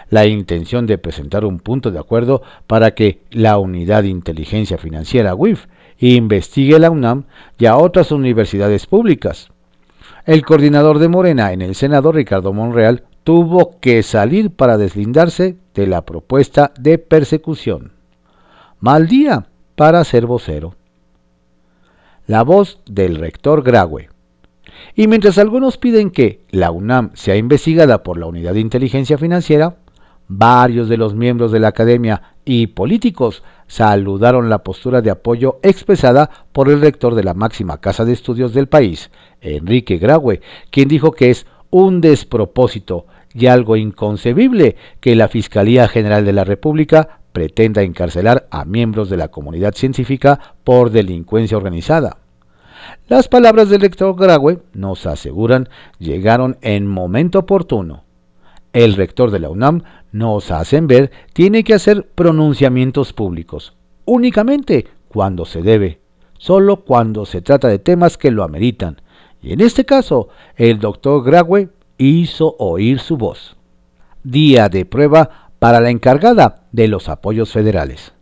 La 0.09 0.25
intención 0.25 0.85
de 0.85 0.97
presentar 0.97 1.45
un 1.45 1.59
punto 1.59 1.91
de 1.91 1.99
acuerdo 1.99 2.41
para 2.67 2.91
que 2.91 3.21
la 3.31 3.57
Unidad 3.57 4.03
de 4.03 4.09
Inteligencia 4.09 4.77
Financiera 4.77 5.35
WIF 5.35 5.65
investigue 5.97 6.79
la 6.79 6.91
UNAM 6.91 7.25
y 7.57 7.65
a 7.65 7.77
otras 7.77 8.11
universidades 8.11 8.87
públicas. 8.87 9.49
El 10.25 10.43
coordinador 10.43 10.99
de 10.99 11.07
Morena 11.07 11.53
en 11.53 11.61
el 11.61 11.75
Senado, 11.75 12.11
Ricardo 12.11 12.53
Monreal, 12.53 13.05
tuvo 13.23 13.79
que 13.79 14.03
salir 14.03 14.51
para 14.51 14.77
deslindarse 14.77 15.57
de 15.73 15.87
la 15.87 16.01
propuesta 16.03 16.73
de 16.79 16.97
persecución. 16.97 17.93
Mal 18.79 19.07
día 19.07 19.47
para 19.75 20.03
ser 20.03 20.25
vocero. 20.25 20.75
La 22.27 22.43
voz 22.43 22.79
del 22.85 23.15
rector 23.15 23.63
Graue. 23.63 24.09
Y 24.95 25.07
mientras 25.07 25.37
algunos 25.37 25.77
piden 25.77 26.09
que 26.09 26.41
la 26.49 26.71
UNAM 26.71 27.11
sea 27.13 27.35
investigada 27.35 28.03
por 28.03 28.17
la 28.17 28.25
Unidad 28.25 28.53
de 28.53 28.59
Inteligencia 28.59 29.17
Financiera, 29.17 29.75
varios 30.27 30.89
de 30.89 30.97
los 30.97 31.13
miembros 31.13 31.51
de 31.51 31.59
la 31.59 31.67
academia 31.67 32.35
y 32.45 32.67
políticos 32.67 33.43
saludaron 33.67 34.49
la 34.49 34.63
postura 34.63 35.01
de 35.01 35.11
apoyo 35.11 35.59
expresada 35.61 36.29
por 36.51 36.69
el 36.69 36.81
rector 36.81 37.15
de 37.15 37.23
la 37.23 37.33
máxima 37.33 37.79
casa 37.79 38.05
de 38.05 38.13
estudios 38.13 38.53
del 38.53 38.67
país, 38.67 39.11
Enrique 39.41 39.97
Graue, 39.97 40.41
quien 40.69 40.87
dijo 40.87 41.11
que 41.11 41.29
es 41.29 41.45
un 41.69 42.01
despropósito 42.01 43.05
y 43.33 43.47
algo 43.47 43.75
inconcebible 43.75 44.75
que 44.99 45.15
la 45.15 45.27
Fiscalía 45.27 45.87
General 45.87 46.25
de 46.25 46.33
la 46.33 46.43
República 46.43 47.19
pretenda 47.31 47.81
encarcelar 47.81 48.47
a 48.51 48.65
miembros 48.65 49.09
de 49.09 49.17
la 49.17 49.29
comunidad 49.29 49.73
científica 49.73 50.55
por 50.63 50.89
delincuencia 50.89 51.57
organizada. 51.57 52.17
Las 53.07 53.27
palabras 53.27 53.69
del 53.69 53.81
rector 53.81 54.15
Graue, 54.15 54.59
nos 54.73 55.05
aseguran, 55.05 55.69
llegaron 55.99 56.57
en 56.61 56.87
momento 56.87 57.39
oportuno. 57.39 58.03
El 58.73 58.95
rector 58.95 59.31
de 59.31 59.39
la 59.39 59.49
UNAM 59.49 59.83
nos 60.11 60.51
hacen 60.51 60.87
ver 60.87 61.11
tiene 61.33 61.63
que 61.63 61.73
hacer 61.73 62.07
pronunciamientos 62.15 63.13
públicos, 63.13 63.73
únicamente 64.05 64.87
cuando 65.09 65.45
se 65.45 65.61
debe, 65.61 65.99
solo 66.37 66.77
cuando 66.77 67.25
se 67.25 67.41
trata 67.41 67.67
de 67.67 67.79
temas 67.79 68.17
que 68.17 68.31
lo 68.31 68.43
ameritan. 68.43 69.01
Y 69.41 69.53
en 69.53 69.61
este 69.61 69.85
caso, 69.85 70.29
el 70.55 70.79
doctor 70.79 71.23
Graue 71.23 71.69
hizo 72.09 72.55
oír 72.57 72.99
su 72.99 73.17
voz. 73.17 73.55
Día 74.23 74.69
de 74.69 74.85
prueba 74.85 75.51
para 75.59 75.79
la 75.79 75.89
encargada 75.89 76.63
de 76.71 76.87
los 76.87 77.09
apoyos 77.09 77.51
federales. 77.51 78.13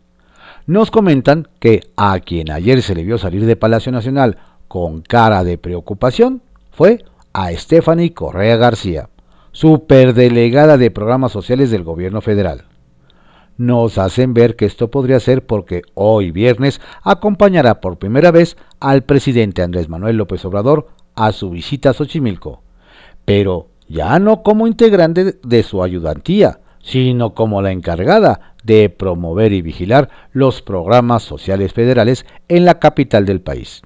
Nos 0.66 0.90
comentan 0.90 1.48
que 1.58 1.80
a 1.96 2.18
quien 2.20 2.50
ayer 2.50 2.82
se 2.82 2.94
le 2.94 3.04
vio 3.04 3.16
salir 3.18 3.46
de 3.46 3.56
Palacio 3.56 3.90
Nacional 3.90 4.36
con 4.68 5.00
cara 5.00 5.44
de 5.44 5.58
preocupación 5.58 6.42
fue 6.70 7.04
a 7.32 7.50
Stephanie 7.52 8.12
Correa 8.12 8.56
García, 8.56 9.08
superdelegada 9.52 10.76
de 10.76 10.90
programas 10.90 11.32
sociales 11.32 11.70
del 11.70 11.82
gobierno 11.82 12.20
federal. 12.20 12.64
Nos 13.56 13.98
hacen 13.98 14.34
ver 14.34 14.56
que 14.56 14.66
esto 14.66 14.90
podría 14.90 15.20
ser 15.20 15.44
porque 15.44 15.82
hoy 15.94 16.30
viernes 16.30 16.80
acompañará 17.02 17.80
por 17.80 17.98
primera 17.98 18.30
vez 18.30 18.56
al 18.78 19.02
presidente 19.02 19.62
Andrés 19.62 19.88
Manuel 19.88 20.16
López 20.16 20.44
Obrador 20.44 20.88
a 21.14 21.32
su 21.32 21.50
visita 21.50 21.90
a 21.90 21.92
Xochimilco, 21.92 22.62
pero 23.24 23.68
ya 23.88 24.18
no 24.18 24.42
como 24.42 24.66
integrante 24.66 25.38
de 25.42 25.62
su 25.62 25.82
ayudantía, 25.82 26.60
sino 26.82 27.34
como 27.34 27.62
la 27.62 27.72
encargada 27.72 28.54
de 28.64 28.88
promover 28.90 29.52
y 29.52 29.62
vigilar 29.62 30.10
los 30.32 30.62
programas 30.62 31.22
sociales 31.22 31.72
federales 31.72 32.26
en 32.48 32.64
la 32.64 32.78
capital 32.78 33.26
del 33.26 33.40
país. 33.40 33.82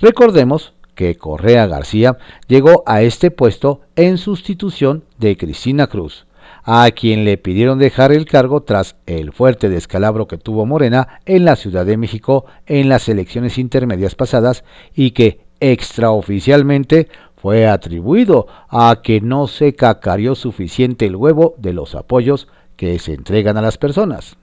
Recordemos 0.00 0.74
que 0.94 1.16
Correa 1.16 1.66
García 1.66 2.18
llegó 2.48 2.82
a 2.86 3.02
este 3.02 3.30
puesto 3.30 3.82
en 3.96 4.18
sustitución 4.18 5.04
de 5.18 5.36
Cristina 5.36 5.86
Cruz, 5.86 6.26
a 6.64 6.90
quien 6.90 7.24
le 7.24 7.38
pidieron 7.38 7.78
dejar 7.78 8.12
el 8.12 8.26
cargo 8.26 8.62
tras 8.62 8.96
el 9.06 9.32
fuerte 9.32 9.68
descalabro 9.68 10.26
que 10.26 10.38
tuvo 10.38 10.66
Morena 10.66 11.20
en 11.24 11.44
la 11.44 11.56
Ciudad 11.56 11.86
de 11.86 11.96
México 11.96 12.46
en 12.66 12.88
las 12.88 13.08
elecciones 13.08 13.58
intermedias 13.58 14.14
pasadas 14.14 14.64
y 14.94 15.12
que 15.12 15.40
extraoficialmente 15.60 17.08
fue 17.40 17.68
atribuido 17.68 18.46
a 18.68 19.00
que 19.02 19.20
no 19.20 19.46
se 19.46 19.74
cacarió 19.74 20.34
suficiente 20.34 21.06
el 21.06 21.16
huevo 21.16 21.54
de 21.58 21.72
los 21.72 21.94
apoyos 21.94 22.48
que 22.76 22.98
se 22.98 23.14
entregan 23.14 23.56
a 23.56 23.62
las 23.62 23.78
personas. 23.78 24.36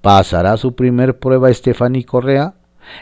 ¿Pasará 0.00 0.56
su 0.56 0.74
primer 0.74 1.18
prueba 1.18 1.52
Stephanie 1.52 2.04
Correa? 2.04 2.54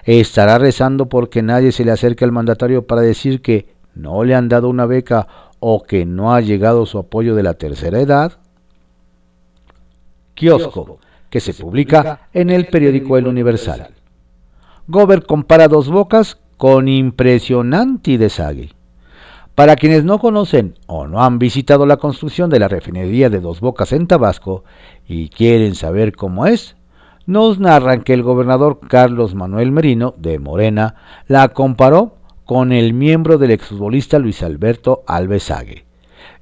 ¿Estará 0.04 0.58
rezando 0.58 1.06
porque 1.06 1.42
nadie 1.42 1.70
se 1.70 1.84
le 1.84 1.92
acerque 1.92 2.24
al 2.24 2.32
mandatario 2.32 2.86
para 2.86 3.02
decir 3.02 3.42
que 3.42 3.74
no 3.94 4.24
le 4.24 4.34
han 4.34 4.48
dado 4.48 4.68
una 4.68 4.86
beca 4.86 5.28
o 5.60 5.82
que 5.82 6.06
no 6.06 6.34
ha 6.34 6.40
llegado 6.40 6.86
su 6.86 6.98
apoyo 6.98 7.34
de 7.34 7.42
la 7.42 7.54
tercera 7.54 8.00
edad? 8.00 8.38
Kiosco, 10.34 10.98
que 11.30 11.40
se 11.40 11.52
publica 11.52 12.28
en 12.32 12.50
el 12.50 12.66
periódico 12.66 13.16
El 13.18 13.26
Universal. 13.26 13.90
Gober 14.86 15.26
compara 15.26 15.68
dos 15.68 15.88
bocas 15.88 16.38
con 16.56 16.88
impresionante 16.88 18.18
desague. 18.18 18.77
Para 19.58 19.74
quienes 19.74 20.04
no 20.04 20.20
conocen 20.20 20.78
o 20.86 21.08
no 21.08 21.20
han 21.20 21.40
visitado 21.40 21.84
la 21.84 21.96
construcción 21.96 22.48
de 22.48 22.60
la 22.60 22.68
refinería 22.68 23.28
de 23.28 23.40
Dos 23.40 23.58
Bocas 23.58 23.90
en 23.90 24.06
Tabasco 24.06 24.62
y 25.04 25.30
quieren 25.30 25.74
saber 25.74 26.14
cómo 26.14 26.46
es, 26.46 26.76
nos 27.26 27.58
narran 27.58 28.04
que 28.04 28.14
el 28.14 28.22
gobernador 28.22 28.78
Carlos 28.88 29.34
Manuel 29.34 29.72
Merino, 29.72 30.14
de 30.16 30.38
Morena, 30.38 30.94
la 31.26 31.48
comparó 31.48 32.18
con 32.44 32.70
el 32.70 32.94
miembro 32.94 33.36
del 33.36 33.50
exfutbolista 33.50 34.20
Luis 34.20 34.44
Alberto 34.44 35.02
Alvesague, 35.08 35.86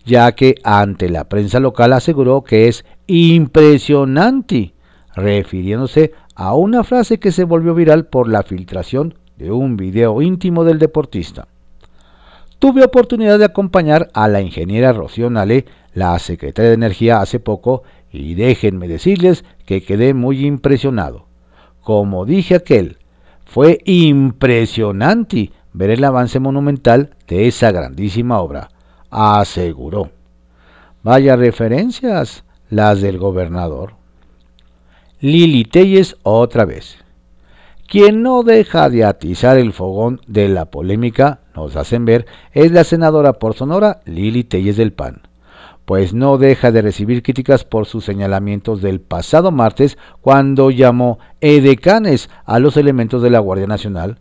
ya 0.04 0.32
que 0.32 0.56
ante 0.62 1.08
la 1.08 1.24
prensa 1.24 1.58
local 1.58 1.94
aseguró 1.94 2.44
que 2.44 2.68
es 2.68 2.84
impresionante, 3.06 4.74
refiriéndose 5.14 6.12
a 6.34 6.54
una 6.54 6.84
frase 6.84 7.18
que 7.18 7.32
se 7.32 7.44
volvió 7.44 7.74
viral 7.74 8.08
por 8.08 8.28
la 8.28 8.42
filtración 8.42 9.14
de 9.38 9.52
un 9.52 9.78
video 9.78 10.20
íntimo 10.20 10.64
del 10.64 10.78
deportista. 10.78 11.48
Tuve 12.58 12.82
oportunidad 12.84 13.38
de 13.38 13.44
acompañar 13.44 14.08
a 14.14 14.28
la 14.28 14.40
ingeniera 14.40 14.92
Rocío 14.92 15.28
Nale, 15.28 15.66
la 15.92 16.18
secretaria 16.18 16.70
de 16.70 16.74
Energía, 16.74 17.20
hace 17.20 17.38
poco 17.38 17.82
y 18.10 18.34
déjenme 18.34 18.88
decirles 18.88 19.44
que 19.66 19.82
quedé 19.82 20.14
muy 20.14 20.46
impresionado. 20.46 21.26
Como 21.82 22.24
dije 22.24 22.54
aquel, 22.54 22.96
fue 23.44 23.78
impresionante 23.84 25.52
ver 25.72 25.90
el 25.90 26.04
avance 26.04 26.40
monumental 26.40 27.10
de 27.28 27.46
esa 27.46 27.70
grandísima 27.72 28.40
obra, 28.40 28.70
aseguró. 29.10 30.10
Vaya 31.02 31.36
referencias 31.36 32.44
las 32.70 33.02
del 33.02 33.18
gobernador. 33.18 33.92
Lili 35.20 35.64
Telles 35.64 36.16
otra 36.22 36.64
vez. 36.64 36.96
Quien 37.88 38.22
no 38.22 38.42
deja 38.42 38.90
de 38.90 39.04
atizar 39.04 39.58
el 39.58 39.72
fogón 39.72 40.20
de 40.26 40.48
la 40.48 40.66
polémica, 40.66 41.40
nos 41.54 41.76
hacen 41.76 42.04
ver, 42.04 42.26
es 42.52 42.72
la 42.72 42.84
senadora 42.84 43.34
por 43.34 43.54
Sonora 43.54 44.00
Lili 44.04 44.44
Telles 44.44 44.76
del 44.76 44.92
PAN 44.92 45.22
pues 45.86 46.12
no 46.12 46.36
deja 46.36 46.72
de 46.72 46.82
recibir 46.82 47.22
críticas 47.22 47.64
por 47.64 47.86
sus 47.86 48.04
señalamientos 48.04 48.82
del 48.82 49.00
pasado 49.00 49.52
martes 49.52 49.96
cuando 50.20 50.70
llamó 50.70 51.20
edecanes 51.40 52.28
a 52.44 52.58
los 52.58 52.76
elementos 52.76 53.22
de 53.22 53.30
la 53.30 53.38
Guardia 53.38 53.68
Nacional. 53.68 54.18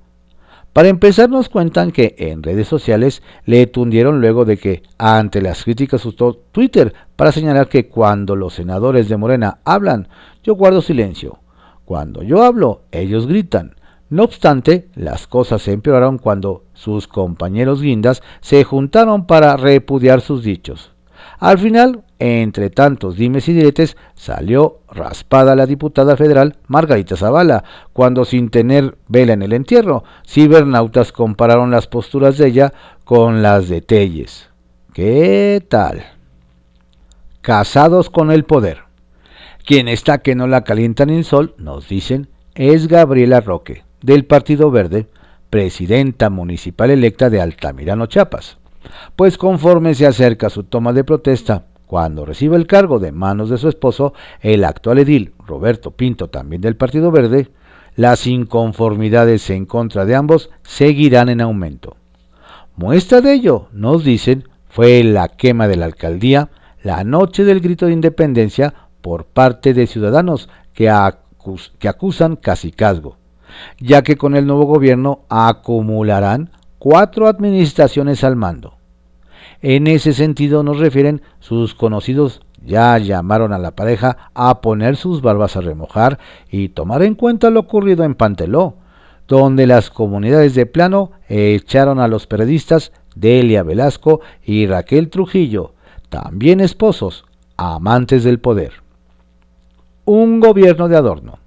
Para 0.73 0.89
empezar 0.89 1.29
nos 1.29 1.49
cuentan 1.49 1.91
que 1.91 2.15
en 2.19 2.43
redes 2.43 2.67
sociales 2.67 3.23
le 3.45 3.65
tundieron 3.65 4.21
luego 4.21 4.45
de 4.45 4.57
que 4.57 4.83
ante 4.99 5.41
las 5.41 5.63
críticas 5.63 6.05
usó 6.05 6.35
Twitter 6.51 6.93
para 7.15 7.31
señalar 7.31 7.67
que 7.67 7.87
cuando 7.87 8.35
los 8.35 8.53
senadores 8.53 9.09
de 9.09 9.17
Morena 9.17 9.57
hablan, 9.65 10.07
yo 10.43 10.53
guardo 10.53 10.83
silencio. 10.83 11.39
Cuando 11.85 12.23
yo 12.23 12.43
hablo, 12.43 12.81
ellos 12.91 13.27
gritan. 13.27 13.75
No 14.09 14.23
obstante, 14.23 14.89
las 14.95 15.27
cosas 15.27 15.61
se 15.61 15.71
empeoraron 15.71 16.17
cuando 16.17 16.63
sus 16.73 17.07
compañeros 17.07 17.81
guindas 17.81 18.21
se 18.41 18.63
juntaron 18.63 19.25
para 19.25 19.57
repudiar 19.57 20.21
sus 20.21 20.43
dichos. 20.43 20.91
Al 21.39 21.57
final, 21.57 22.03
entre 22.19 22.69
tantos 22.69 23.17
dimes 23.17 23.49
y 23.49 23.53
diretes, 23.53 23.97
salió 24.13 24.79
raspada 24.89 25.55
la 25.55 25.65
diputada 25.65 26.15
federal 26.15 26.55
Margarita 26.67 27.17
Zavala, 27.17 27.63
cuando 27.93 28.25
sin 28.25 28.49
tener 28.49 28.97
vela 29.07 29.33
en 29.33 29.41
el 29.41 29.53
entierro, 29.53 30.03
cibernautas 30.25 31.11
compararon 31.11 31.71
las 31.71 31.87
posturas 31.87 32.37
de 32.37 32.47
ella 32.47 32.73
con 33.03 33.41
las 33.41 33.69
de 33.69 33.81
Telles. 33.81 34.49
¿Qué 34.93 35.65
tal? 35.67 36.03
Casados 37.41 38.09
con 38.09 38.31
el 38.31 38.45
poder. 38.45 38.84
Quien 39.65 39.87
está 39.87 40.19
que 40.19 40.35
no 40.35 40.47
la 40.47 40.63
calientan 40.63 41.09
en 41.09 41.23
sol, 41.23 41.55
nos 41.57 41.89
dicen, 41.89 42.27
es 42.53 42.87
Gabriela 42.87 43.41
Roque, 43.41 43.83
del 44.01 44.25
Partido 44.25 44.71
Verde, 44.71 45.07
presidenta 45.49 46.29
municipal 46.29 46.91
electa 46.91 47.29
de 47.29 47.41
Altamirano, 47.41 48.05
Chiapas 48.05 48.57
pues 49.15 49.37
conforme 49.37 49.95
se 49.95 50.05
acerca 50.05 50.49
su 50.49 50.63
toma 50.63 50.93
de 50.93 51.03
protesta, 51.03 51.65
cuando 51.87 52.25
recibe 52.25 52.57
el 52.57 52.67
cargo 52.67 52.99
de 52.99 53.11
manos 53.11 53.49
de 53.49 53.57
su 53.57 53.69
esposo, 53.69 54.13
el 54.41 54.63
actual 54.63 54.99
edil 54.99 55.33
Roberto 55.45 55.91
Pinto, 55.91 56.29
también 56.29 56.61
del 56.61 56.75
Partido 56.75 57.11
Verde, 57.11 57.49
las 57.95 58.27
inconformidades 58.27 59.49
en 59.49 59.65
contra 59.65 60.05
de 60.05 60.15
ambos 60.15 60.49
seguirán 60.63 61.29
en 61.29 61.41
aumento. 61.41 61.95
Muestra 62.75 63.21
de 63.21 63.33
ello, 63.33 63.67
nos 63.71 64.03
dicen, 64.03 64.49
fue 64.67 65.03
la 65.03 65.29
quema 65.29 65.67
de 65.67 65.77
la 65.77 65.85
alcaldía 65.85 66.49
la 66.83 67.03
noche 67.03 67.43
del 67.45 67.61
grito 67.61 67.87
de 67.87 67.93
independencia 67.93 68.73
por 69.05 69.25
parte 69.25 69.75
de 69.75 69.85
ciudadanos 69.85 70.49
que, 70.73 70.91
que 71.77 71.87
acusan 71.87 72.39
ya 73.77 74.01
que 74.01 74.17
con 74.17 74.35
el 74.35 74.47
nuevo 74.47 74.65
gobierno 74.65 75.19
acumularán 75.29 76.49
cuatro 76.79 77.27
administraciones 77.27 78.23
al 78.23 78.35
mando. 78.35 78.77
En 79.61 79.85
ese 79.85 80.11
sentido 80.13 80.63
nos 80.63 80.79
refieren 80.79 81.21
sus 81.39 81.75
conocidos 81.75 82.41
ya 82.65 82.97
llamaron 82.97 83.53
a 83.53 83.59
la 83.59 83.75
pareja 83.75 84.31
a 84.33 84.59
poner 84.59 84.95
sus 84.95 85.21
barbas 85.21 85.55
a 85.55 85.61
remojar 85.61 86.17
y 86.49 86.69
tomar 86.69 87.03
en 87.03 87.13
cuenta 87.13 87.51
lo 87.51 87.59
ocurrido 87.59 88.05
en 88.05 88.15
Panteló, 88.15 88.73
donde 89.27 89.67
las 89.67 89.91
comunidades 89.91 90.55
de 90.55 90.65
plano 90.65 91.11
echaron 91.29 91.99
a 91.99 92.07
los 92.07 92.25
periodistas 92.25 92.91
Delia 93.13 93.61
Velasco 93.61 94.21
y 94.43 94.65
Raquel 94.65 95.11
Trujillo, 95.11 95.75
también 96.09 96.59
esposos, 96.59 97.25
amantes 97.55 98.23
del 98.23 98.39
poder. 98.39 98.84
Un 100.05 100.39
gobierno 100.39 100.87
de 100.87 100.97
adorno. 100.97 101.39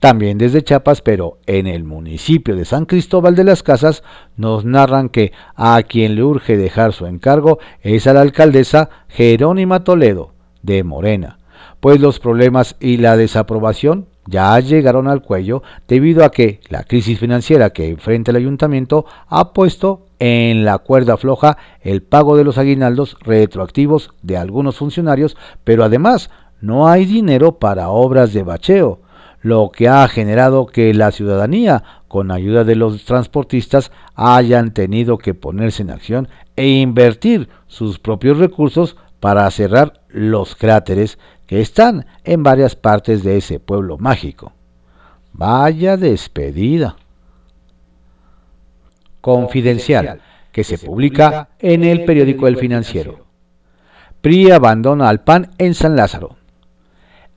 También 0.00 0.38
desde 0.38 0.62
Chiapas, 0.62 1.02
pero 1.02 1.36
en 1.46 1.66
el 1.66 1.84
municipio 1.84 2.56
de 2.56 2.64
San 2.64 2.86
Cristóbal 2.86 3.36
de 3.36 3.44
las 3.44 3.62
Casas, 3.62 4.02
nos 4.34 4.64
narran 4.64 5.10
que 5.10 5.32
a 5.54 5.82
quien 5.82 6.14
le 6.14 6.24
urge 6.24 6.56
dejar 6.56 6.94
su 6.94 7.04
encargo 7.04 7.58
es 7.82 8.06
a 8.06 8.14
la 8.14 8.22
alcaldesa 8.22 8.88
Jerónima 9.08 9.84
Toledo, 9.84 10.32
de 10.62 10.82
Morena, 10.84 11.38
pues 11.80 12.00
los 12.00 12.18
problemas 12.18 12.76
y 12.80 12.96
la 12.96 13.18
desaprobación 13.18 14.06
ya 14.26 14.58
llegaron 14.60 15.06
al 15.06 15.20
cuello 15.20 15.62
debido 15.86 16.24
a 16.24 16.30
que 16.30 16.60
la 16.70 16.84
crisis 16.84 17.18
financiera 17.18 17.70
que 17.70 17.90
enfrenta 17.90 18.30
el 18.30 18.38
ayuntamiento 18.38 19.04
ha 19.28 19.52
puesto 19.52 20.06
en 20.18 20.64
la 20.64 20.78
cuerda 20.78 21.16
floja 21.16 21.58
el 21.80 22.02
pago 22.02 22.36
de 22.36 22.44
los 22.44 22.56
aguinaldos 22.56 23.16
retroactivos 23.20 24.14
de 24.22 24.36
algunos 24.36 24.76
funcionarios, 24.76 25.36
pero 25.64 25.84
además 25.84 26.30
no 26.62 26.88
hay 26.88 27.04
dinero 27.04 27.58
para 27.58 27.90
obras 27.90 28.32
de 28.32 28.42
bacheo 28.42 29.00
lo 29.42 29.70
que 29.70 29.88
ha 29.88 30.06
generado 30.08 30.66
que 30.66 30.94
la 30.94 31.10
ciudadanía, 31.10 31.82
con 32.08 32.30
ayuda 32.30 32.64
de 32.64 32.76
los 32.76 33.04
transportistas, 33.04 33.90
hayan 34.14 34.72
tenido 34.72 35.18
que 35.18 35.34
ponerse 35.34 35.82
en 35.82 35.90
acción 35.90 36.28
e 36.54 36.68
invertir 36.68 37.48
sus 37.66 37.98
propios 37.98 38.38
recursos 38.38 38.96
para 39.18 39.50
cerrar 39.50 40.00
los 40.08 40.54
cráteres 40.54 41.18
que 41.46 41.60
están 41.60 42.06
en 42.24 42.42
varias 42.42 42.76
partes 42.76 43.24
de 43.24 43.36
ese 43.36 43.58
pueblo 43.58 43.98
mágico. 43.98 44.52
Vaya 45.32 45.96
despedida. 45.96 46.96
Confidencial, 49.20 50.20
que 50.52 50.64
se 50.64 50.78
publica 50.78 51.48
en 51.58 51.84
el 51.84 52.04
periódico 52.04 52.46
El 52.46 52.56
Financiero. 52.56 53.26
PRI 54.20 54.52
abandona 54.52 55.08
al 55.08 55.22
PAN 55.22 55.50
en 55.58 55.74
San 55.74 55.96
Lázaro. 55.96 56.36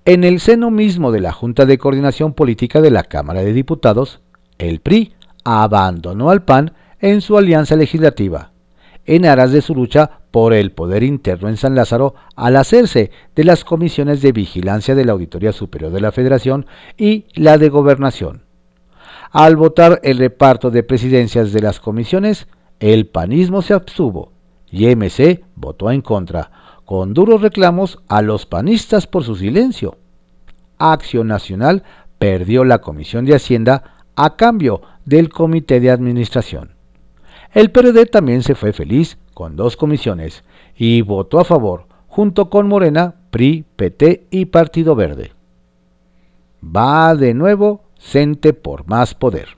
En 0.08 0.24
el 0.24 0.40
seno 0.40 0.70
mismo 0.70 1.12
de 1.12 1.20
la 1.20 1.32
Junta 1.32 1.66
de 1.66 1.80
Coordinación 1.80 2.36
Política 2.36 2.80
de 2.80 2.92
la 2.92 3.02
Cámara 3.02 3.42
de 3.42 3.54
Diputados, 3.54 4.22
el 4.60 4.80
PRI 4.80 5.16
abandonó 5.44 6.30
al 6.30 6.44
PAN 6.44 6.74
en 7.00 7.22
su 7.22 7.40
alianza 7.40 7.76
legislativa, 7.76 8.52
en 9.08 9.26
aras 9.26 9.52
de 9.52 9.64
su 9.64 9.74
lucha 9.74 10.20
por 10.30 10.54
el 10.54 10.74
poder 10.74 11.02
interno 11.02 11.50
en 11.50 11.58
San 11.58 11.74
Lázaro 11.74 12.14
al 12.36 12.56
hacerse 12.56 13.10
de 13.36 13.46
las 13.46 13.64
comisiones 13.64 14.22
de 14.22 14.32
vigilancia 14.32 14.94
de 14.94 15.06
la 15.06 15.14
Auditoría 15.14 15.52
Superior 15.52 15.92
de 15.92 16.02
la 16.02 16.12
Federación 16.12 16.68
y 17.00 17.26
la 17.34 17.58
de 17.58 17.70
Gobernación. 17.70 18.44
Al 19.32 19.56
votar 19.56 20.02
el 20.04 20.20
reparto 20.20 20.70
de 20.70 20.84
presidencias 20.84 21.52
de 21.52 21.62
las 21.62 21.80
comisiones, 21.80 22.48
el 22.80 23.08
panismo 23.08 23.64
se 23.64 23.74
abstuvo 23.74 24.34
y 24.70 24.86
MC 24.96 25.44
votó 25.56 25.90
en 25.90 26.02
contra, 26.02 26.52
con 26.86 27.14
duros 27.14 27.42
reclamos 27.42 28.00
a 28.08 28.22
los 28.22 28.46
panistas 28.46 29.08
por 29.08 29.24
su 29.24 29.36
silencio. 29.36 29.98
Acción 30.78 31.28
Nacional 31.28 31.84
perdió 32.20 32.64
la 32.64 32.80
Comisión 32.80 33.26
de 33.26 33.36
Hacienda 33.36 34.06
a 34.16 34.36
cambio 34.36 34.82
del 35.04 35.30
Comité 35.30 35.80
de 35.80 35.92
Administración. 35.92 36.76
El 37.54 37.72
PRD 37.72 38.06
también 38.06 38.44
se 38.44 38.56
fue 38.56 38.74
feliz 38.74 39.18
con 39.34 39.56
dos 39.56 39.78
comisiones 39.78 40.44
y 40.76 41.02
votó 41.02 41.40
a 41.40 41.46
favor, 41.46 41.88
junto 42.08 42.50
con 42.50 42.68
Morena, 42.68 43.16
PRI, 43.32 43.66
PT 43.76 44.28
y 44.30 44.46
Partido 44.46 44.96
Verde. 44.96 45.32
Va 46.64 47.16
de 47.16 47.34
nuevo 47.34 47.84
Cente 47.98 48.54
por 48.54 48.88
más 48.88 49.14
poder. 49.14 49.50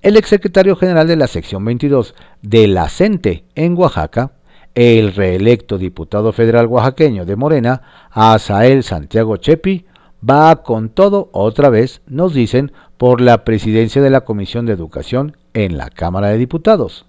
El 0.00 0.16
exsecretario 0.16 0.74
general 0.74 1.06
de 1.06 1.16
la 1.16 1.26
sección 1.26 1.64
22 1.64 2.14
de 2.40 2.66
la 2.66 2.88
CENTE 2.88 3.44
en 3.54 3.76
Oaxaca, 3.76 4.32
el 4.74 5.14
reelecto 5.14 5.78
diputado 5.78 6.32
federal 6.32 6.66
oaxaqueño 6.66 7.24
de 7.24 7.36
Morena, 7.36 7.82
Asael 8.10 8.82
Santiago 8.82 9.36
Chepi, 9.36 9.84
va 10.28 10.62
con 10.62 10.88
todo 10.88 11.28
otra 11.32 11.68
vez, 11.68 12.02
nos 12.06 12.34
dicen, 12.34 12.72
por 12.96 13.20
la 13.20 13.44
presidencia 13.44 14.00
de 14.00 14.10
la 14.10 14.22
Comisión 14.22 14.66
de 14.66 14.72
Educación 14.72 15.36
en 15.54 15.76
la 15.76 15.90
Cámara 15.90 16.28
de 16.28 16.38
Diputados. 16.38 17.06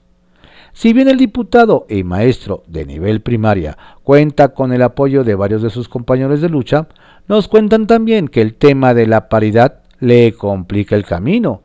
Si 0.73 0.91
bien 0.91 1.08
el 1.08 1.17
diputado 1.17 1.86
y 1.88 2.04
maestro 2.04 2.63
de 2.65 2.86
nivel 2.86 3.21
primaria 3.21 3.78
cuenta 4.02 4.56
con 4.56 4.73
el 4.73 4.82
apoyo 4.82 5.23
de 5.23 5.36
varios 5.36 5.62
de 5.62 5.69
sus 5.69 5.88
compañeros 5.88 6.41
de 6.41 6.49
lucha, 6.49 6.88
nos 7.28 7.47
cuentan 7.47 7.86
también 7.86 8.28
que 8.28 8.41
el 8.41 8.56
tema 8.56 8.95
de 8.95 9.06
la 9.06 9.30
paridad 9.30 9.84
le 9.99 10.34
complica 10.34 10.95
el 10.95 11.06
camino, 11.06 11.62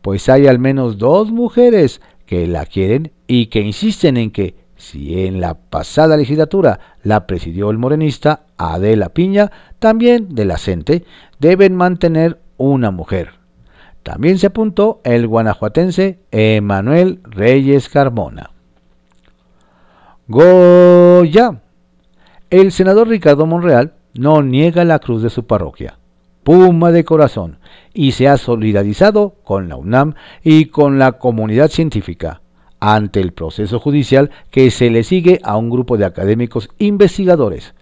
pues 0.00 0.28
hay 0.28 0.46
al 0.46 0.60
menos 0.60 0.96
dos 0.96 1.32
mujeres 1.32 2.00
que 2.24 2.46
la 2.46 2.64
quieren 2.64 3.10
y 3.26 3.46
que 3.46 3.60
insisten 3.60 4.16
en 4.16 4.30
que 4.30 4.61
si 4.82 5.26
en 5.26 5.40
la 5.40 5.54
pasada 5.54 6.16
legislatura 6.16 6.80
la 7.04 7.28
presidió 7.28 7.70
el 7.70 7.78
morenista 7.78 8.46
Adela 8.56 9.10
Piña, 9.10 9.52
también 9.78 10.34
de 10.34 10.44
la 10.44 10.58
CENTE, 10.58 11.04
deben 11.38 11.76
mantener 11.76 12.40
una 12.56 12.90
mujer. 12.90 13.34
También 14.02 14.38
se 14.38 14.48
apuntó 14.48 15.00
el 15.04 15.28
guanajuatense 15.28 16.18
Emanuel 16.32 17.20
Reyes 17.22 17.88
Carmona. 17.88 18.50
Goya. 20.26 21.60
El 22.50 22.72
senador 22.72 23.06
Ricardo 23.06 23.46
Monreal 23.46 23.94
no 24.14 24.42
niega 24.42 24.84
la 24.84 24.98
cruz 24.98 25.22
de 25.22 25.30
su 25.30 25.46
parroquia, 25.46 25.98
Puma 26.42 26.90
de 26.90 27.04
corazón, 27.04 27.58
y 27.94 28.12
se 28.12 28.26
ha 28.26 28.36
solidarizado 28.36 29.36
con 29.44 29.68
la 29.68 29.76
UNAM 29.76 30.14
y 30.42 30.66
con 30.66 30.98
la 30.98 31.12
comunidad 31.12 31.68
científica 31.68 32.41
ante 32.84 33.20
el 33.20 33.32
proceso 33.32 33.78
judicial 33.78 34.32
que 34.50 34.68
se 34.72 34.90
le 34.90 35.04
sigue 35.04 35.38
a 35.44 35.56
un 35.56 35.70
grupo 35.70 35.96
de 35.96 36.04
académicos 36.04 36.68
investigadores, 36.78 37.74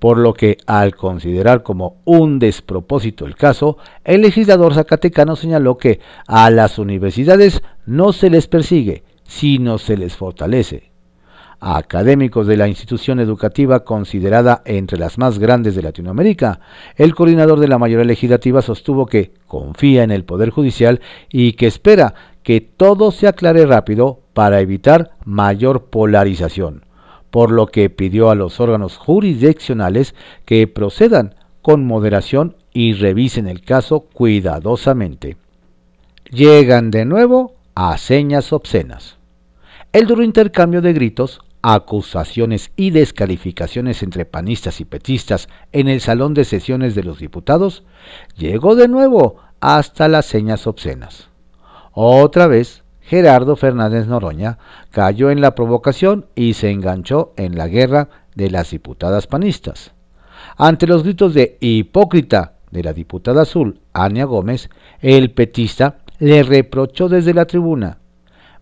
por 0.00 0.18
lo 0.18 0.34
que 0.34 0.58
al 0.66 0.96
considerar 0.96 1.62
como 1.62 1.98
un 2.04 2.40
despropósito 2.40 3.24
el 3.24 3.36
caso, 3.36 3.78
el 4.02 4.22
legislador 4.22 4.74
zacatecano 4.74 5.36
señaló 5.36 5.78
que 5.78 6.00
a 6.26 6.50
las 6.50 6.80
universidades 6.80 7.62
no 7.86 8.12
se 8.12 8.30
les 8.30 8.48
persigue, 8.48 9.04
sino 9.22 9.78
se 9.78 9.96
les 9.96 10.16
fortalece 10.16 10.90
académicos 11.60 12.46
de 12.46 12.56
la 12.56 12.68
institución 12.68 13.18
educativa 13.18 13.80
considerada 13.84 14.62
entre 14.64 14.96
las 14.96 15.18
más 15.18 15.40
grandes 15.40 15.74
de 15.74 15.82
Latinoamérica. 15.82 16.60
El 16.94 17.16
coordinador 17.16 17.58
de 17.58 17.66
la 17.66 17.78
mayoría 17.78 18.04
legislativa 18.04 18.62
sostuvo 18.62 19.06
que 19.06 19.32
confía 19.48 20.04
en 20.04 20.12
el 20.12 20.24
Poder 20.24 20.50
Judicial 20.50 21.00
y 21.30 21.54
que 21.54 21.66
espera 21.66 22.14
que 22.44 22.60
todo 22.60 23.10
se 23.10 23.26
aclare 23.26 23.66
rápido 23.66 24.20
para 24.38 24.60
evitar 24.60 25.10
mayor 25.24 25.86
polarización, 25.86 26.84
por 27.32 27.50
lo 27.50 27.66
que 27.66 27.90
pidió 27.90 28.30
a 28.30 28.36
los 28.36 28.60
órganos 28.60 28.96
jurisdiccionales 28.96 30.14
que 30.44 30.68
procedan 30.68 31.34
con 31.60 31.84
moderación 31.84 32.54
y 32.72 32.92
revisen 32.92 33.48
el 33.48 33.62
caso 33.62 34.02
cuidadosamente. 34.02 35.38
Llegan 36.30 36.92
de 36.92 37.04
nuevo 37.04 37.56
a 37.74 37.98
señas 37.98 38.52
obscenas. 38.52 39.16
El 39.92 40.06
duro 40.06 40.22
intercambio 40.22 40.82
de 40.82 40.92
gritos 40.92 41.40
acusaciones 41.60 42.70
y 42.76 42.90
descalificaciones 42.90 44.04
entre 44.04 44.24
panistas 44.24 44.80
y 44.80 44.84
petistas 44.84 45.48
en 45.72 45.88
el 45.88 46.00
salón 46.00 46.34
de 46.34 46.44
sesiones 46.44 46.94
de 46.94 47.02
los 47.02 47.18
diputados, 47.18 47.82
llegó 48.36 48.76
de 48.76 48.86
nuevo 48.86 49.38
hasta 49.58 50.06
las 50.06 50.26
señas 50.26 50.68
obscenas. 50.68 51.28
Otra 51.92 52.46
vez, 52.46 52.84
Gerardo 53.08 53.56
Fernández 53.56 54.06
Noroña 54.06 54.58
cayó 54.90 55.30
en 55.30 55.40
la 55.40 55.54
provocación 55.54 56.26
y 56.34 56.54
se 56.54 56.70
enganchó 56.70 57.32
en 57.36 57.56
la 57.56 57.66
guerra 57.66 58.08
de 58.34 58.50
las 58.50 58.70
diputadas 58.70 59.26
panistas. 59.26 59.92
Ante 60.56 60.86
los 60.86 61.02
gritos 61.02 61.34
de 61.34 61.56
hipócrita 61.60 62.54
de 62.70 62.82
la 62.82 62.92
diputada 62.92 63.42
azul, 63.42 63.80
Ania 63.92 64.24
Gómez, 64.24 64.70
el 65.00 65.32
petista 65.32 65.98
le 66.18 66.42
reprochó 66.42 67.08
desde 67.08 67.34
la 67.34 67.46
tribuna 67.46 67.98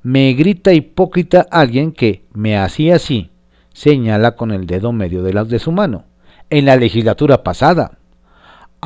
me 0.06 0.34
grita 0.34 0.72
hipócrita 0.72 1.48
alguien 1.50 1.90
que 1.90 2.26
me 2.32 2.56
hacía 2.56 2.94
así, 2.94 3.32
señala 3.72 4.36
con 4.36 4.52
el 4.52 4.64
dedo 4.68 4.92
medio 4.92 5.24
de, 5.24 5.32
la, 5.32 5.42
de 5.42 5.58
su 5.58 5.72
mano, 5.72 6.04
en 6.48 6.64
la 6.64 6.76
legislatura 6.76 7.42
pasada. 7.42 7.98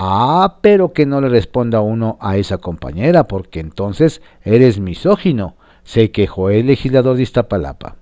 Ah, 0.02 0.56
pero 0.62 0.94
que 0.94 1.04
no 1.04 1.20
le 1.20 1.28
responda 1.28 1.82
uno 1.82 2.16
a 2.22 2.38
esa 2.38 2.56
compañera, 2.56 3.28
porque 3.28 3.60
entonces 3.60 4.22
eres 4.42 4.80
misógino, 4.80 5.56
se 5.82 6.10
quejó 6.10 6.48
el 6.48 6.68
legislador 6.68 7.18
de 7.18 7.24
Iztapalapa. 7.24 7.96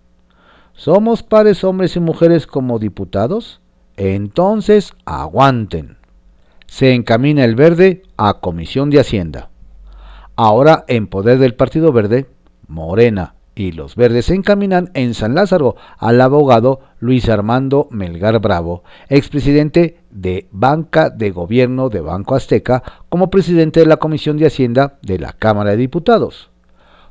¿Somos 0.74 1.24
pares 1.24 1.64
hombres 1.64 1.96
y 1.96 2.00
mujeres 2.00 2.46
como 2.46 2.78
diputados? 2.78 3.61
Entonces 3.96 4.92
aguanten. 5.06 5.96
Se 6.68 6.94
encamina 6.94 7.44
el 7.44 7.56
verde 7.56 8.04
a 8.16 8.34
Comisión 8.34 8.90
de 8.90 9.00
Hacienda. 9.00 9.50
Ahora 10.37 10.84
en 10.87 11.08
poder 11.08 11.40
del 11.40 11.56
Partido 11.56 11.92
Verde, 11.92 12.28
Morena 12.68 13.34
y 13.56 13.72
los 13.72 13.96
verdes 13.96 14.26
se 14.26 14.37
encaminan 14.37 14.92
en 14.94 15.14
San 15.14 15.34
Lázaro 15.34 15.74
al 15.98 16.20
abogado 16.20 16.78
Luis 17.00 17.28
Armando 17.28 17.88
Melgar 17.90 18.38
Bravo, 18.38 18.84
expresidente 19.08 19.97
de 20.11 20.49
Banca 20.51 21.11
de 21.11 21.31
Gobierno 21.31 21.88
de 21.88 22.01
Banco 22.01 22.35
Azteca, 22.35 22.83
como 23.09 23.31
presidente 23.31 23.81
de 23.81 23.87
la 23.87 23.97
Comisión 23.99 24.37
de 24.37 24.47
Hacienda 24.47 24.99
de 25.03 25.18
la 25.18 25.33
Cámara 25.33 25.71
de 25.71 25.77
Diputados. 25.77 26.51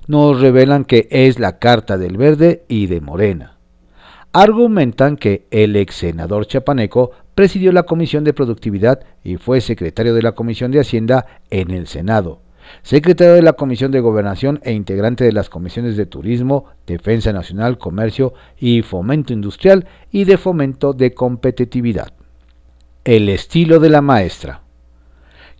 Nos 0.08 0.40
revelan 0.40 0.86
que 0.86 1.08
es 1.12 1.40
la 1.40 1.60
carta 1.60 1.98
del 1.98 2.18
verde 2.18 2.64
y 2.68 2.88
de 2.88 3.02
Morena. 3.02 3.58
Argumentan 4.34 5.18
que 5.18 5.48
el 5.52 5.76
ex 5.76 5.96
senador 5.96 6.48
chapaneco 6.48 7.12
presidió 7.36 7.72
la 7.72 7.84
Comisión 7.84 8.24
de 8.24 8.34
Productividad 8.34 9.02
y 9.24 9.38
fue 9.38 9.62
secretario 9.62 10.14
de 10.14 10.22
la 10.22 10.34
Comisión 10.34 10.72
de 10.72 10.80
Hacienda 10.80 11.26
en 11.50 11.72
el 11.72 11.88
Senado 11.88 12.42
secretario 12.84 13.34
de 13.34 13.42
la 13.42 13.54
Comisión 13.54 13.92
de 13.92 14.00
Gobernación 14.00 14.60
e 14.64 14.74
integrante 14.74 15.24
de 15.24 15.32
las 15.32 15.50
comisiones 15.50 15.98
de 15.98 16.06
Turismo, 16.06 16.66
Defensa 16.86 17.34
Nacional, 17.34 17.78
Comercio 17.78 18.34
y 18.58 18.82
Fomento 18.82 19.34
Industrial 19.34 19.88
y 20.12 20.26
de 20.26 20.38
Fomento 20.38 20.94
de 20.94 21.14
Competitividad. 21.14 22.14
El 23.08 23.30
estilo 23.30 23.80
de 23.80 23.90
la 23.90 24.02
maestra. 24.02 24.64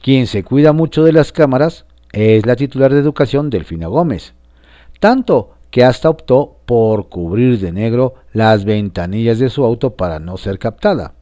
Quien 0.02 0.28
se 0.28 0.44
cuida 0.44 0.74
mucho 0.74 1.06
de 1.06 1.14
las 1.14 1.32
cámaras 1.32 1.86
es 2.12 2.46
la 2.46 2.58
titular 2.58 2.94
de 2.94 3.00
Educación 3.00 3.50
Delfina 3.50 3.88
Gómez, 3.88 4.34
tanto 5.00 5.54
que 5.72 5.86
hasta 5.86 6.10
optó 6.10 6.58
por 6.66 7.08
cubrir 7.08 7.58
de 7.60 7.72
negro 7.72 8.16
las 8.34 8.66
ventanillas 8.66 9.40
de 9.40 9.50
su 9.50 9.64
auto 9.64 9.96
para 9.96 10.20
no 10.20 10.36
ser 10.36 10.60
captada. 10.60 11.14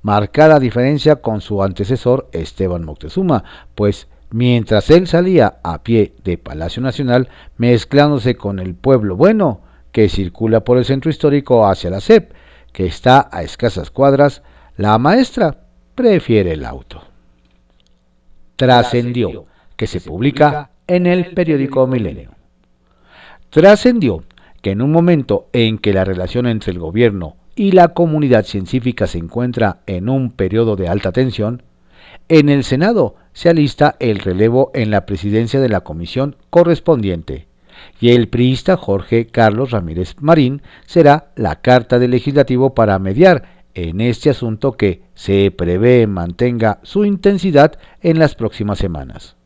Marcada 0.00 0.58
diferencia 0.58 1.16
con 1.16 1.42
su 1.42 1.62
antecesor 1.62 2.30
Esteban 2.32 2.86
Moctezuma, 2.86 3.44
pues 3.74 4.08
mientras 4.30 4.88
él 4.88 5.06
salía 5.06 5.58
a 5.62 5.82
pie 5.82 6.14
de 6.24 6.38
Palacio 6.38 6.80
Nacional 6.80 7.28
mezclándose 7.58 8.34
con 8.34 8.60
el 8.60 8.74
pueblo 8.74 9.14
bueno 9.14 9.60
que 9.92 10.08
circula 10.08 10.60
por 10.60 10.78
el 10.78 10.86
centro 10.86 11.10
histórico 11.10 11.66
hacia 11.66 11.90
la 11.90 12.00
SEP, 12.00 12.32
que 12.72 12.86
está 12.86 13.28
a 13.30 13.42
escasas 13.42 13.90
cuadras, 13.90 14.42
la 14.76 14.98
maestra 14.98 15.56
prefiere 15.94 16.52
el 16.52 16.64
auto. 16.64 17.02
Trascendió, 18.56 19.46
que 19.76 19.86
se 19.86 20.00
publica 20.00 20.70
en 20.86 21.06
el 21.06 21.32
periódico 21.32 21.86
Milenio. 21.86 22.30
Trascendió 23.50 24.24
que 24.62 24.70
en 24.70 24.82
un 24.82 24.90
momento 24.90 25.48
en 25.52 25.78
que 25.78 25.92
la 25.92 26.04
relación 26.04 26.46
entre 26.46 26.72
el 26.72 26.78
gobierno 26.78 27.36
y 27.54 27.72
la 27.72 27.88
comunidad 27.88 28.44
científica 28.44 29.06
se 29.06 29.18
encuentra 29.18 29.78
en 29.86 30.08
un 30.08 30.30
periodo 30.30 30.74
de 30.74 30.88
alta 30.88 31.12
tensión, 31.12 31.62
en 32.28 32.48
el 32.48 32.64
Senado 32.64 33.14
se 33.32 33.50
alista 33.50 33.96
el 34.00 34.18
relevo 34.18 34.70
en 34.74 34.90
la 34.90 35.06
presidencia 35.06 35.60
de 35.60 35.68
la 35.68 35.80
comisión 35.80 36.36
correspondiente 36.50 37.46
y 38.00 38.10
el 38.10 38.28
priista 38.28 38.76
Jorge 38.76 39.26
Carlos 39.26 39.70
Ramírez 39.70 40.16
Marín 40.20 40.62
será 40.86 41.28
la 41.36 41.56
carta 41.56 41.98
del 41.98 42.12
legislativo 42.12 42.74
para 42.74 42.98
mediar 42.98 43.63
en 43.74 44.00
este 44.00 44.30
asunto 44.30 44.72
que 44.72 45.02
se 45.14 45.50
prevé 45.50 46.06
mantenga 46.06 46.78
su 46.82 47.04
intensidad 47.04 47.78
en 48.00 48.18
las 48.18 48.34
próximas 48.34 48.78
semanas. 48.78 49.36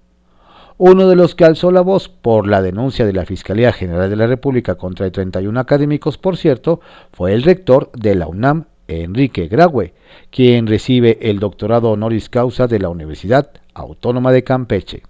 Uno 0.77 1.09
de 1.09 1.17
los 1.17 1.35
que 1.35 1.45
alzó 1.45 1.73
la 1.73 1.81
voz 1.81 2.09
por 2.09 2.47
la 2.47 2.63
denuncia 2.63 3.05
de 3.05 3.13
la 3.13 3.27
Fiscalía 3.27 3.73
General 3.73 4.09
de 4.09 4.15
la 4.17 4.29
República 4.29 4.77
contra 4.77 5.11
31 5.11 5.59
académicos, 5.59 6.19
por 6.19 6.37
cierto, 6.37 6.81
fue 7.13 7.33
el 7.33 7.43
rector 7.43 7.91
de 7.93 8.15
la 8.15 8.29
UNAM, 8.29 8.67
Enrique 8.87 9.49
Graue, 9.49 9.93
quien 10.31 10.67
recibe 10.69 11.19
el 11.21 11.41
doctorado 11.41 11.91
honoris 11.91 12.29
causa 12.29 12.69
de 12.69 12.79
la 12.79 12.91
Universidad 12.91 13.51
Autónoma 13.75 14.31
de 14.31 14.45
Campeche. 14.45 15.03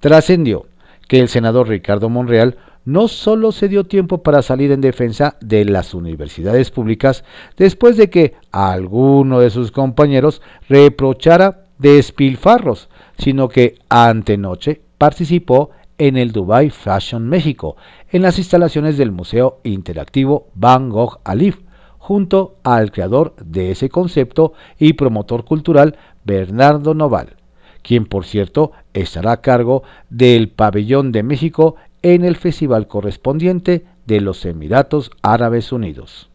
Trascendió 0.00 0.66
que 1.08 1.20
el 1.20 1.28
senador 1.28 1.68
Ricardo 1.68 2.08
Monreal 2.08 2.58
no 2.84 3.08
solo 3.08 3.52
se 3.52 3.68
dio 3.68 3.84
tiempo 3.84 4.22
para 4.22 4.42
salir 4.42 4.72
en 4.72 4.80
defensa 4.80 5.36
de 5.40 5.64
las 5.64 5.94
universidades 5.94 6.70
públicas 6.70 7.24
después 7.56 7.96
de 7.96 8.10
que 8.10 8.34
alguno 8.50 9.40
de 9.40 9.50
sus 9.50 9.70
compañeros 9.70 10.42
reprochara 10.68 11.64
despilfarros, 11.78 12.88
sino 13.18 13.48
que 13.48 13.76
antenoche 13.88 14.80
participó 14.98 15.70
en 15.98 16.16
el 16.16 16.32
Dubai 16.32 16.70
Fashion 16.70 17.28
México, 17.28 17.76
en 18.10 18.22
las 18.22 18.38
instalaciones 18.38 18.98
del 18.98 19.12
Museo 19.12 19.60
Interactivo 19.62 20.48
Van 20.54 20.88
Gogh 20.90 21.20
Alif, 21.24 21.58
junto 21.98 22.56
al 22.64 22.90
creador 22.90 23.36
de 23.36 23.70
ese 23.70 23.88
concepto 23.88 24.54
y 24.78 24.94
promotor 24.94 25.44
cultural 25.44 25.96
Bernardo 26.24 26.94
Noval, 26.94 27.36
quien 27.82 28.06
por 28.06 28.24
cierto 28.24 28.72
estará 28.92 29.32
a 29.32 29.40
cargo 29.40 29.84
del 30.10 30.48
Pabellón 30.48 31.12
de 31.12 31.22
México 31.22 31.76
en 32.02 32.24
el 32.24 32.36
festival 32.36 32.88
correspondiente 32.88 33.84
de 34.06 34.20
los 34.20 34.44
Emiratos 34.44 35.10
Árabes 35.22 35.72
Unidos. 35.72 36.28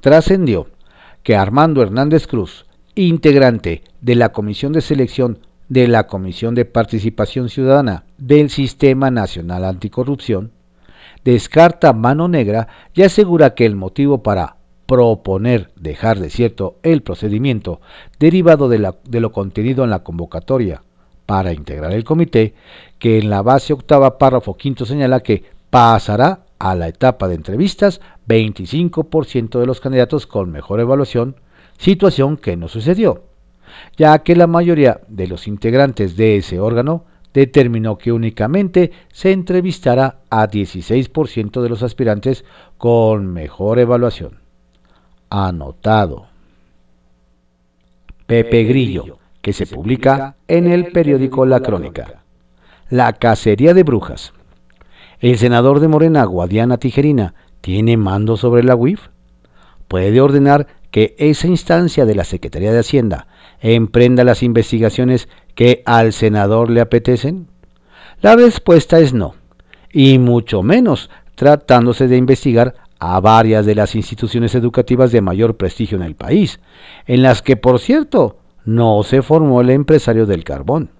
Trascendió 0.00 0.68
que 1.22 1.36
Armando 1.36 1.82
Hernández 1.82 2.26
Cruz, 2.26 2.66
integrante 2.94 3.82
de 4.00 4.14
la 4.14 4.30
Comisión 4.32 4.72
de 4.72 4.80
Selección 4.80 5.38
de 5.68 5.86
la 5.86 6.06
Comisión 6.06 6.54
de 6.54 6.64
Participación 6.64 7.48
Ciudadana 7.48 8.04
del 8.18 8.50
Sistema 8.50 9.10
Nacional 9.10 9.64
Anticorrupción, 9.64 10.50
descarta 11.24 11.92
mano 11.92 12.28
negra 12.28 12.68
y 12.94 13.02
asegura 13.02 13.54
que 13.54 13.66
el 13.66 13.76
motivo 13.76 14.22
para 14.22 14.56
proponer 14.86 15.70
dejar 15.76 16.18
desierto 16.18 16.76
el 16.82 17.02
procedimiento 17.02 17.80
derivado 18.18 18.68
de, 18.68 18.92
de, 19.04 19.20
lo 19.20 19.30
contenido 19.30 19.84
en 19.84 19.90
la 19.90 20.02
convocatoria 20.02 20.82
para 21.26 21.52
integrar 21.52 21.92
el 21.92 22.02
comité, 22.02 22.54
que 23.00 23.18
en 23.18 23.30
la 23.30 23.42
base 23.42 23.72
octava 23.72 24.18
párrafo 24.18 24.56
quinto 24.56 24.86
señala 24.86 25.20
que 25.20 25.42
pasará 25.70 26.44
a 26.60 26.74
la 26.76 26.86
etapa 26.86 27.26
de 27.26 27.34
entrevistas 27.34 28.00
25% 28.28 29.58
de 29.58 29.66
los 29.66 29.80
candidatos 29.80 30.26
con 30.28 30.52
mejor 30.52 30.78
evaluación, 30.78 31.34
situación 31.78 32.36
que 32.36 32.56
no 32.56 32.68
sucedió, 32.68 33.24
ya 33.96 34.20
que 34.20 34.36
la 34.36 34.46
mayoría 34.46 35.00
de 35.08 35.26
los 35.26 35.48
integrantes 35.48 36.16
de 36.16 36.36
ese 36.36 36.60
órgano 36.60 37.06
determinó 37.32 37.96
que 37.96 38.12
únicamente 38.12 38.92
se 39.10 39.32
entrevistará 39.32 40.18
a 40.28 40.46
16% 40.48 41.62
de 41.62 41.68
los 41.68 41.82
aspirantes 41.82 42.44
con 42.76 43.32
mejor 43.32 43.78
evaluación. 43.78 44.40
Anotado. 45.30 46.26
Pepe 48.26 48.64
Grillo, 48.64 49.18
que 49.40 49.52
se 49.52 49.66
publica 49.66 50.36
en 50.46 50.70
el 50.70 50.92
periódico 50.92 51.46
La 51.46 51.60
Crónica. 51.60 52.19
La 52.90 53.12
cacería 53.12 53.72
de 53.72 53.84
brujas. 53.84 54.32
¿El 55.20 55.38
senador 55.38 55.78
de 55.78 55.86
Morena, 55.86 56.24
Guadiana 56.24 56.76
Tijerina, 56.76 57.34
tiene 57.60 57.96
mando 57.96 58.36
sobre 58.36 58.64
la 58.64 58.74
UIF? 58.74 59.10
¿Puede 59.86 60.20
ordenar 60.20 60.66
que 60.90 61.14
esa 61.16 61.46
instancia 61.46 62.04
de 62.04 62.16
la 62.16 62.24
Secretaría 62.24 62.72
de 62.72 62.80
Hacienda 62.80 63.28
emprenda 63.60 64.24
las 64.24 64.42
investigaciones 64.42 65.28
que 65.54 65.84
al 65.86 66.12
senador 66.12 66.68
le 66.68 66.80
apetecen? 66.80 67.46
La 68.22 68.34
respuesta 68.34 68.98
es 68.98 69.14
no, 69.14 69.36
y 69.92 70.18
mucho 70.18 70.64
menos 70.64 71.10
tratándose 71.36 72.08
de 72.08 72.16
investigar 72.16 72.74
a 72.98 73.20
varias 73.20 73.66
de 73.66 73.76
las 73.76 73.94
instituciones 73.94 74.56
educativas 74.56 75.12
de 75.12 75.20
mayor 75.20 75.56
prestigio 75.56 75.96
en 75.96 76.02
el 76.02 76.16
país, 76.16 76.58
en 77.06 77.22
las 77.22 77.40
que, 77.40 77.56
por 77.56 77.78
cierto, 77.78 78.38
no 78.64 79.04
se 79.04 79.22
formó 79.22 79.60
el 79.60 79.70
empresario 79.70 80.26
del 80.26 80.42
carbón. 80.42 80.90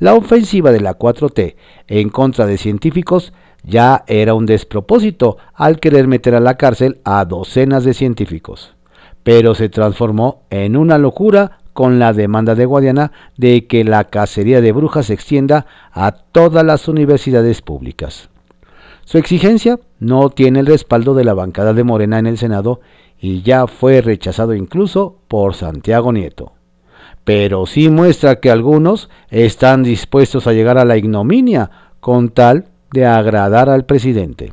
La 0.00 0.14
ofensiva 0.14 0.72
de 0.72 0.80
la 0.80 0.98
4T 0.98 1.56
en 1.86 2.08
contra 2.08 2.46
de 2.46 2.56
científicos 2.56 3.34
ya 3.62 4.02
era 4.06 4.32
un 4.32 4.46
despropósito 4.46 5.36
al 5.52 5.78
querer 5.78 6.08
meter 6.08 6.34
a 6.34 6.40
la 6.40 6.56
cárcel 6.56 7.02
a 7.04 7.22
docenas 7.26 7.84
de 7.84 7.92
científicos, 7.92 8.74
pero 9.22 9.54
se 9.54 9.68
transformó 9.68 10.40
en 10.48 10.78
una 10.78 10.96
locura 10.96 11.58
con 11.74 11.98
la 11.98 12.14
demanda 12.14 12.54
de 12.54 12.64
Guadiana 12.64 13.12
de 13.36 13.66
que 13.66 13.84
la 13.84 14.04
cacería 14.04 14.62
de 14.62 14.72
brujas 14.72 15.04
se 15.06 15.12
extienda 15.12 15.66
a 15.92 16.12
todas 16.12 16.64
las 16.64 16.88
universidades 16.88 17.60
públicas. 17.60 18.30
Su 19.04 19.18
exigencia 19.18 19.80
no 19.98 20.30
tiene 20.30 20.60
el 20.60 20.66
respaldo 20.66 21.12
de 21.12 21.24
la 21.24 21.34
bancada 21.34 21.74
de 21.74 21.84
Morena 21.84 22.18
en 22.18 22.26
el 22.26 22.38
Senado 22.38 22.80
y 23.20 23.42
ya 23.42 23.66
fue 23.66 24.00
rechazado 24.00 24.54
incluso 24.54 25.18
por 25.28 25.54
Santiago 25.54 26.10
Nieto. 26.10 26.52
Pero 27.32 27.64
sí 27.64 27.90
muestra 27.90 28.40
que 28.40 28.50
algunos 28.50 29.08
están 29.28 29.84
dispuestos 29.84 30.48
a 30.48 30.52
llegar 30.52 30.78
a 30.78 30.84
la 30.84 30.96
ignominia 30.96 31.70
con 32.00 32.30
tal 32.30 32.64
de 32.90 33.06
agradar 33.06 33.70
al 33.70 33.86
presidente. 33.86 34.52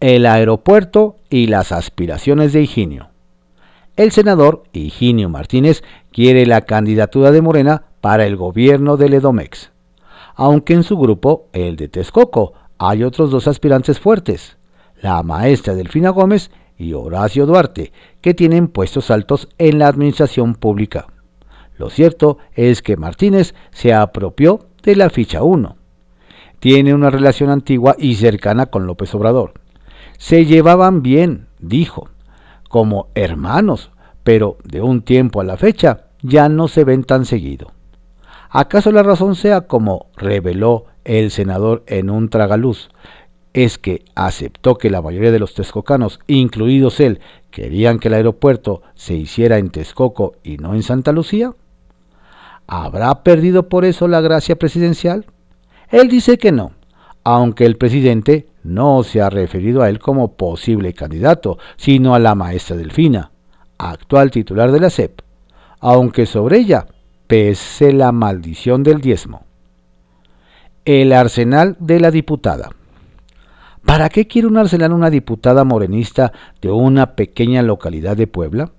El 0.00 0.24
aeropuerto 0.24 1.16
y 1.28 1.48
las 1.48 1.70
aspiraciones 1.70 2.54
de 2.54 2.62
Higinio. 2.62 3.10
El 3.94 4.10
senador 4.10 4.62
Higinio 4.72 5.28
Martínez 5.28 5.82
quiere 6.10 6.46
la 6.46 6.62
candidatura 6.62 7.30
de 7.30 7.42
Morena 7.42 7.84
para 8.00 8.24
el 8.24 8.36
gobierno 8.36 8.96
del 8.96 9.12
Edomex, 9.12 9.70
aunque 10.34 10.72
en 10.72 10.84
su 10.84 10.96
grupo, 10.96 11.48
el 11.52 11.76
de 11.76 11.88
Texcoco, 11.88 12.54
hay 12.78 13.04
otros 13.04 13.30
dos 13.30 13.46
aspirantes 13.46 14.00
fuertes, 14.00 14.56
la 15.02 15.22
maestra 15.22 15.74
Delfina 15.74 16.08
Gómez 16.08 16.52
y 16.78 16.94
Horacio 16.94 17.44
Duarte, 17.44 17.92
que 18.22 18.32
tienen 18.32 18.68
puestos 18.68 19.10
altos 19.10 19.46
en 19.58 19.78
la 19.78 19.88
administración 19.88 20.54
pública. 20.54 21.11
Lo 21.76 21.90
cierto 21.90 22.38
es 22.54 22.82
que 22.82 22.96
Martínez 22.96 23.54
se 23.70 23.92
apropió 23.92 24.66
de 24.82 24.96
la 24.96 25.10
ficha 25.10 25.42
1. 25.42 25.76
Tiene 26.60 26.94
una 26.94 27.10
relación 27.10 27.50
antigua 27.50 27.96
y 27.98 28.14
cercana 28.14 28.66
con 28.66 28.86
López 28.86 29.14
Obrador. 29.14 29.54
Se 30.18 30.46
llevaban 30.46 31.02
bien, 31.02 31.48
dijo, 31.58 32.08
como 32.68 33.08
hermanos, 33.14 33.90
pero 34.22 34.58
de 34.64 34.80
un 34.80 35.02
tiempo 35.02 35.40
a 35.40 35.44
la 35.44 35.56
fecha 35.56 36.06
ya 36.22 36.48
no 36.48 36.68
se 36.68 36.84
ven 36.84 37.04
tan 37.04 37.24
seguido. 37.24 37.72
¿Acaso 38.48 38.92
la 38.92 39.02
razón 39.02 39.34
sea, 39.34 39.62
como 39.62 40.06
reveló 40.16 40.84
el 41.04 41.30
senador 41.30 41.82
en 41.86 42.10
un 42.10 42.28
tragaluz, 42.28 42.90
es 43.54 43.78
que 43.78 44.04
aceptó 44.14 44.76
que 44.76 44.90
la 44.90 45.02
mayoría 45.02 45.32
de 45.32 45.38
los 45.38 45.54
texcocanos, 45.54 46.20
incluidos 46.26 47.00
él, 47.00 47.20
querían 47.50 47.98
que 47.98 48.08
el 48.08 48.14
aeropuerto 48.14 48.82
se 48.94 49.14
hiciera 49.14 49.58
en 49.58 49.70
Texcoco 49.70 50.34
y 50.42 50.56
no 50.58 50.74
en 50.74 50.82
Santa 50.82 51.12
Lucía? 51.12 51.54
¿Habrá 52.66 53.22
perdido 53.22 53.68
por 53.68 53.84
eso 53.84 54.08
la 54.08 54.20
gracia 54.20 54.56
presidencial? 54.56 55.26
Él 55.90 56.08
dice 56.08 56.38
que 56.38 56.52
no, 56.52 56.72
aunque 57.24 57.66
el 57.66 57.76
presidente 57.76 58.48
no 58.62 59.02
se 59.02 59.20
ha 59.20 59.30
referido 59.30 59.82
a 59.82 59.88
él 59.88 59.98
como 59.98 60.36
posible 60.36 60.94
candidato, 60.94 61.58
sino 61.76 62.14
a 62.14 62.18
la 62.18 62.34
maestra 62.34 62.76
Delfina, 62.76 63.30
actual 63.78 64.30
titular 64.30 64.72
de 64.72 64.80
la 64.80 64.90
SEP, 64.90 65.20
aunque 65.80 66.26
sobre 66.26 66.58
ella 66.58 66.86
pese 67.26 67.92
la 67.92 68.12
maldición 68.12 68.82
del 68.82 69.00
diezmo. 69.00 69.44
El 70.84 71.12
arsenal 71.12 71.76
de 71.78 72.00
la 72.00 72.10
diputada. 72.10 72.70
¿Para 73.84 74.08
qué 74.08 74.26
quiere 74.26 74.48
un 74.48 74.58
arsenal 74.58 74.92
una 74.92 75.10
diputada 75.10 75.64
morenista 75.64 76.32
de 76.60 76.70
una 76.70 77.14
pequeña 77.14 77.62
localidad 77.62 78.16
de 78.16 78.28
Puebla? 78.28 78.70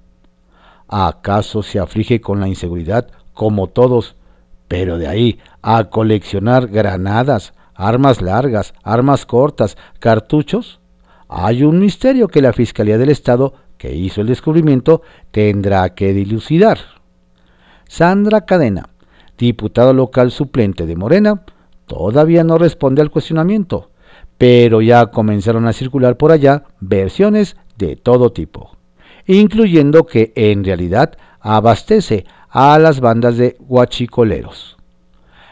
¿Acaso 0.88 1.62
se 1.64 1.80
aflige 1.80 2.22
con 2.22 2.40
la 2.40 2.48
inseguridad 2.48 3.08
como 3.34 3.68
todos, 3.68 4.16
pero 4.68 4.98
de 4.98 5.08
ahí 5.08 5.40
a 5.62 5.86
coleccionar 5.86 6.68
granadas, 6.68 7.54
armas 7.76 8.22
largas, 8.22 8.74
armas 8.84 9.26
cortas, 9.26 9.78
cartuchos, 10.00 10.80
hay 11.28 11.64
un 11.64 11.80
misterio 11.80 12.28
que 12.28 12.42
la 12.42 12.54
Fiscalía 12.54 12.98
del 12.98 13.10
Estado, 13.10 13.54
que 13.78 13.96
hizo 13.96 14.22
el 14.22 14.28
descubrimiento, 14.28 15.02
tendrá 15.32 15.90
que 15.94 16.14
dilucidar. 16.14 16.78
Sandra 17.88 18.46
Cadena, 18.46 18.90
diputado 19.38 19.94
local 19.94 20.32
suplente 20.32 20.86
de 20.86 20.96
Morena, 20.96 21.44
todavía 21.86 22.44
no 22.44 22.58
responde 22.58 23.02
al 23.02 23.12
cuestionamiento, 23.12 23.90
pero 24.38 24.82
ya 24.82 25.08
comenzaron 25.08 25.68
a 25.68 25.74
circular 25.74 26.18
por 26.18 26.32
allá 26.32 26.64
versiones 26.80 27.58
de 27.78 27.96
todo 27.96 28.32
tipo, 28.32 28.78
incluyendo 29.26 30.06
que 30.06 30.34
en 30.36 30.64
realidad 30.64 31.18
abastece 31.40 32.26
a 32.54 32.80
las 32.80 33.02
bandas 33.02 33.36
de 33.36 33.58
guachicoleros. 33.60 34.78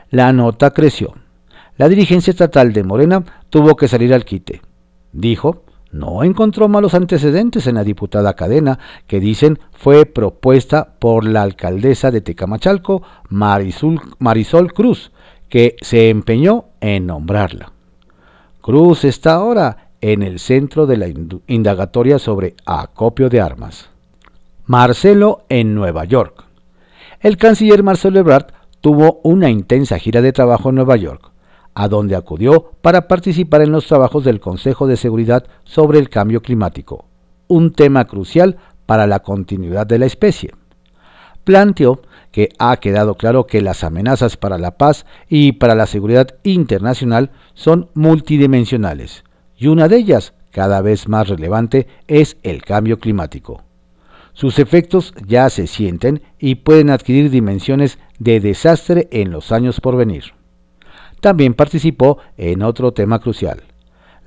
La 0.09 0.31
nota 0.31 0.71
creció 0.71 1.15
la 1.81 1.89
dirigencia 1.89 2.29
estatal 2.29 2.73
de 2.73 2.83
Morena 2.83 3.23
tuvo 3.49 3.75
que 3.75 3.87
salir 3.87 4.13
al 4.13 4.23
quite. 4.23 4.61
Dijo, 5.13 5.63
no 5.91 6.23
encontró 6.23 6.67
malos 6.67 6.93
antecedentes 6.93 7.65
en 7.65 7.73
la 7.73 7.83
diputada 7.83 8.35
Cadena, 8.35 8.77
que 9.07 9.19
dicen 9.19 9.57
fue 9.71 10.05
propuesta 10.05 10.93
por 10.99 11.25
la 11.25 11.41
alcaldesa 11.41 12.11
de 12.11 12.21
Tecamachalco, 12.21 13.01
Marisol 13.29 14.73
Cruz, 14.75 15.11
que 15.49 15.75
se 15.81 16.09
empeñó 16.09 16.65
en 16.81 17.07
nombrarla. 17.07 17.71
Cruz 18.61 19.03
está 19.03 19.33
ahora 19.33 19.89
en 20.01 20.21
el 20.21 20.37
centro 20.37 20.85
de 20.85 20.97
la 20.97 21.07
indagatoria 21.47 22.19
sobre 22.19 22.53
acopio 22.63 23.27
de 23.27 23.41
armas. 23.41 23.89
Marcelo 24.67 25.45
en 25.49 25.73
Nueva 25.73 26.05
York. 26.05 26.50
El 27.21 27.37
canciller 27.37 27.83
Marcelo 27.83 28.19
Ebrard 28.19 28.47
tuvo 28.81 29.21
una 29.23 29.51
intensa 29.51 29.99
gira 29.99 30.23
de 30.23 30.33
trabajo 30.33 30.69
en 30.69 30.75
Nueva 30.75 30.95
York 30.95 31.31
a 31.75 31.87
donde 31.87 32.15
acudió 32.15 32.71
para 32.81 33.07
participar 33.07 33.61
en 33.61 33.71
los 33.71 33.85
trabajos 33.85 34.23
del 34.23 34.39
Consejo 34.39 34.87
de 34.87 34.97
Seguridad 34.97 35.45
sobre 35.63 35.99
el 35.99 36.09
Cambio 36.09 36.41
Climático, 36.41 37.05
un 37.47 37.73
tema 37.73 38.05
crucial 38.05 38.57
para 38.87 39.05
la 39.05 39.19
continuidad 39.19 39.85
de 39.85 39.99
la 39.99 40.07
especie. 40.07 40.55
Planteó 41.43 42.01
que 42.31 42.49
ha 42.57 42.75
quedado 42.77 43.13
claro 43.15 43.45
que 43.45 43.61
las 43.61 43.83
amenazas 43.83 44.35
para 44.35 44.57
la 44.57 44.77
paz 44.77 45.05
y 45.29 45.51
para 45.53 45.75
la 45.75 45.85
seguridad 45.85 46.27
internacional 46.41 47.29
son 47.53 47.89
multidimensionales, 47.93 49.23
y 49.55 49.67
una 49.67 49.87
de 49.87 49.97
ellas, 49.97 50.33
cada 50.49 50.81
vez 50.81 51.07
más 51.07 51.29
relevante, 51.29 51.87
es 52.07 52.37
el 52.41 52.63
cambio 52.63 52.99
climático. 52.99 53.61
Sus 54.33 54.59
efectos 54.59 55.13
ya 55.25 55.49
se 55.49 55.67
sienten 55.67 56.21
y 56.39 56.55
pueden 56.55 56.89
adquirir 56.89 57.29
dimensiones 57.29 57.99
de 58.19 58.39
desastre 58.39 59.07
en 59.11 59.31
los 59.31 59.51
años 59.51 59.81
por 59.81 59.97
venir 59.97 60.33
también 61.21 61.53
participó 61.53 62.17
en 62.35 62.63
otro 62.63 62.91
tema 62.91 63.19
crucial, 63.19 63.61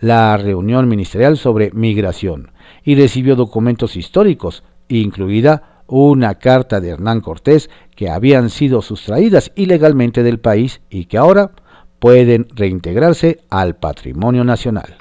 la 0.01 0.37
reunión 0.37 0.89
ministerial 0.89 1.37
sobre 1.37 1.71
migración 1.73 2.53
y 2.83 2.95
recibió 2.95 3.37
documentos 3.37 3.97
históricos, 3.97 4.63
incluida 4.89 5.83
una 5.87 6.37
carta 6.37 6.81
de 6.81 6.91
Hernán 6.91 7.21
Cortés 7.21 7.69
que 7.95 8.09
habían 8.09 8.49
sido 8.49 8.81
sustraídas 8.81 9.53
ilegalmente 9.55 10.23
del 10.23 10.39
país 10.39 10.81
y 10.89 11.05
que 11.07 11.19
ahora 11.19 11.51
pueden 11.99 12.47
reintegrarse 12.55 13.41
al 13.51 13.77
patrimonio 13.77 14.45
nacional. 14.45 14.97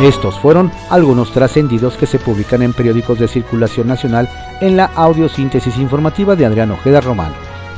Estos 0.00 0.38
fueron 0.38 0.70
algunos 0.90 1.32
trascendidos 1.32 1.96
que 1.96 2.06
se 2.06 2.20
publican 2.20 2.62
en 2.62 2.72
periódicos 2.72 3.18
de 3.18 3.26
circulación 3.26 3.88
nacional 3.88 4.28
en 4.60 4.76
la 4.76 4.84
audiosíntesis 4.94 5.76
informativa 5.76 6.36
de 6.36 6.46
Adrián 6.46 6.70
Ojeda 6.70 7.00
Román, 7.00 7.32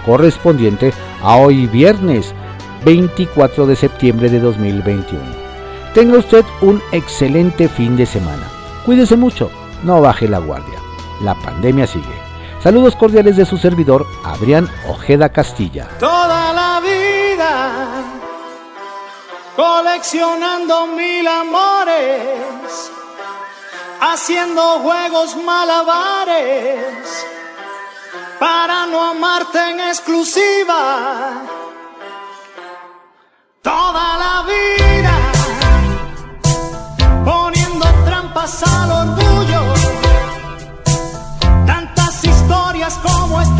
correspondiente 0.04 0.92
a 1.22 1.36
hoy 1.36 1.66
viernes 1.66 2.34
24 2.84 3.66
de 3.66 3.74
septiembre 3.74 4.28
de 4.28 4.38
2021. 4.38 5.22
Tenga 5.94 6.18
usted 6.18 6.44
un 6.60 6.82
excelente 6.92 7.68
fin 7.68 7.96
de 7.96 8.04
semana. 8.04 8.46
Cuídese 8.84 9.16
mucho, 9.16 9.50
no 9.82 10.02
baje 10.02 10.28
la 10.28 10.38
guardia. 10.40 10.78
La 11.22 11.34
pandemia 11.34 11.86
sigue. 11.86 12.04
Saludos 12.62 12.96
cordiales 12.96 13.36
de 13.36 13.46
su 13.46 13.56
servidor, 13.56 14.06
Adrián 14.24 14.68
Ojeda 14.86 15.30
Castilla. 15.30 15.88
Toda 15.98 16.52
la 16.52 16.80
vida 16.80 18.19
coleccionando 19.60 20.86
mil 20.86 21.28
amores, 21.28 22.90
haciendo 24.00 24.62
juegos 24.78 25.36
malabares 25.36 26.86
para 28.38 28.86
no 28.86 29.04
amarte 29.04 29.58
en 29.70 29.80
exclusiva. 29.80 31.42
Toda 33.60 34.06
la 34.24 34.44
vida 34.50 35.16
poniendo 37.22 37.86
trampas 38.06 38.62
al 38.62 38.90
orgullo, 39.02 39.62
tantas 41.66 42.24
historias 42.24 42.94
como 43.02 43.42
estrellas 43.42 43.59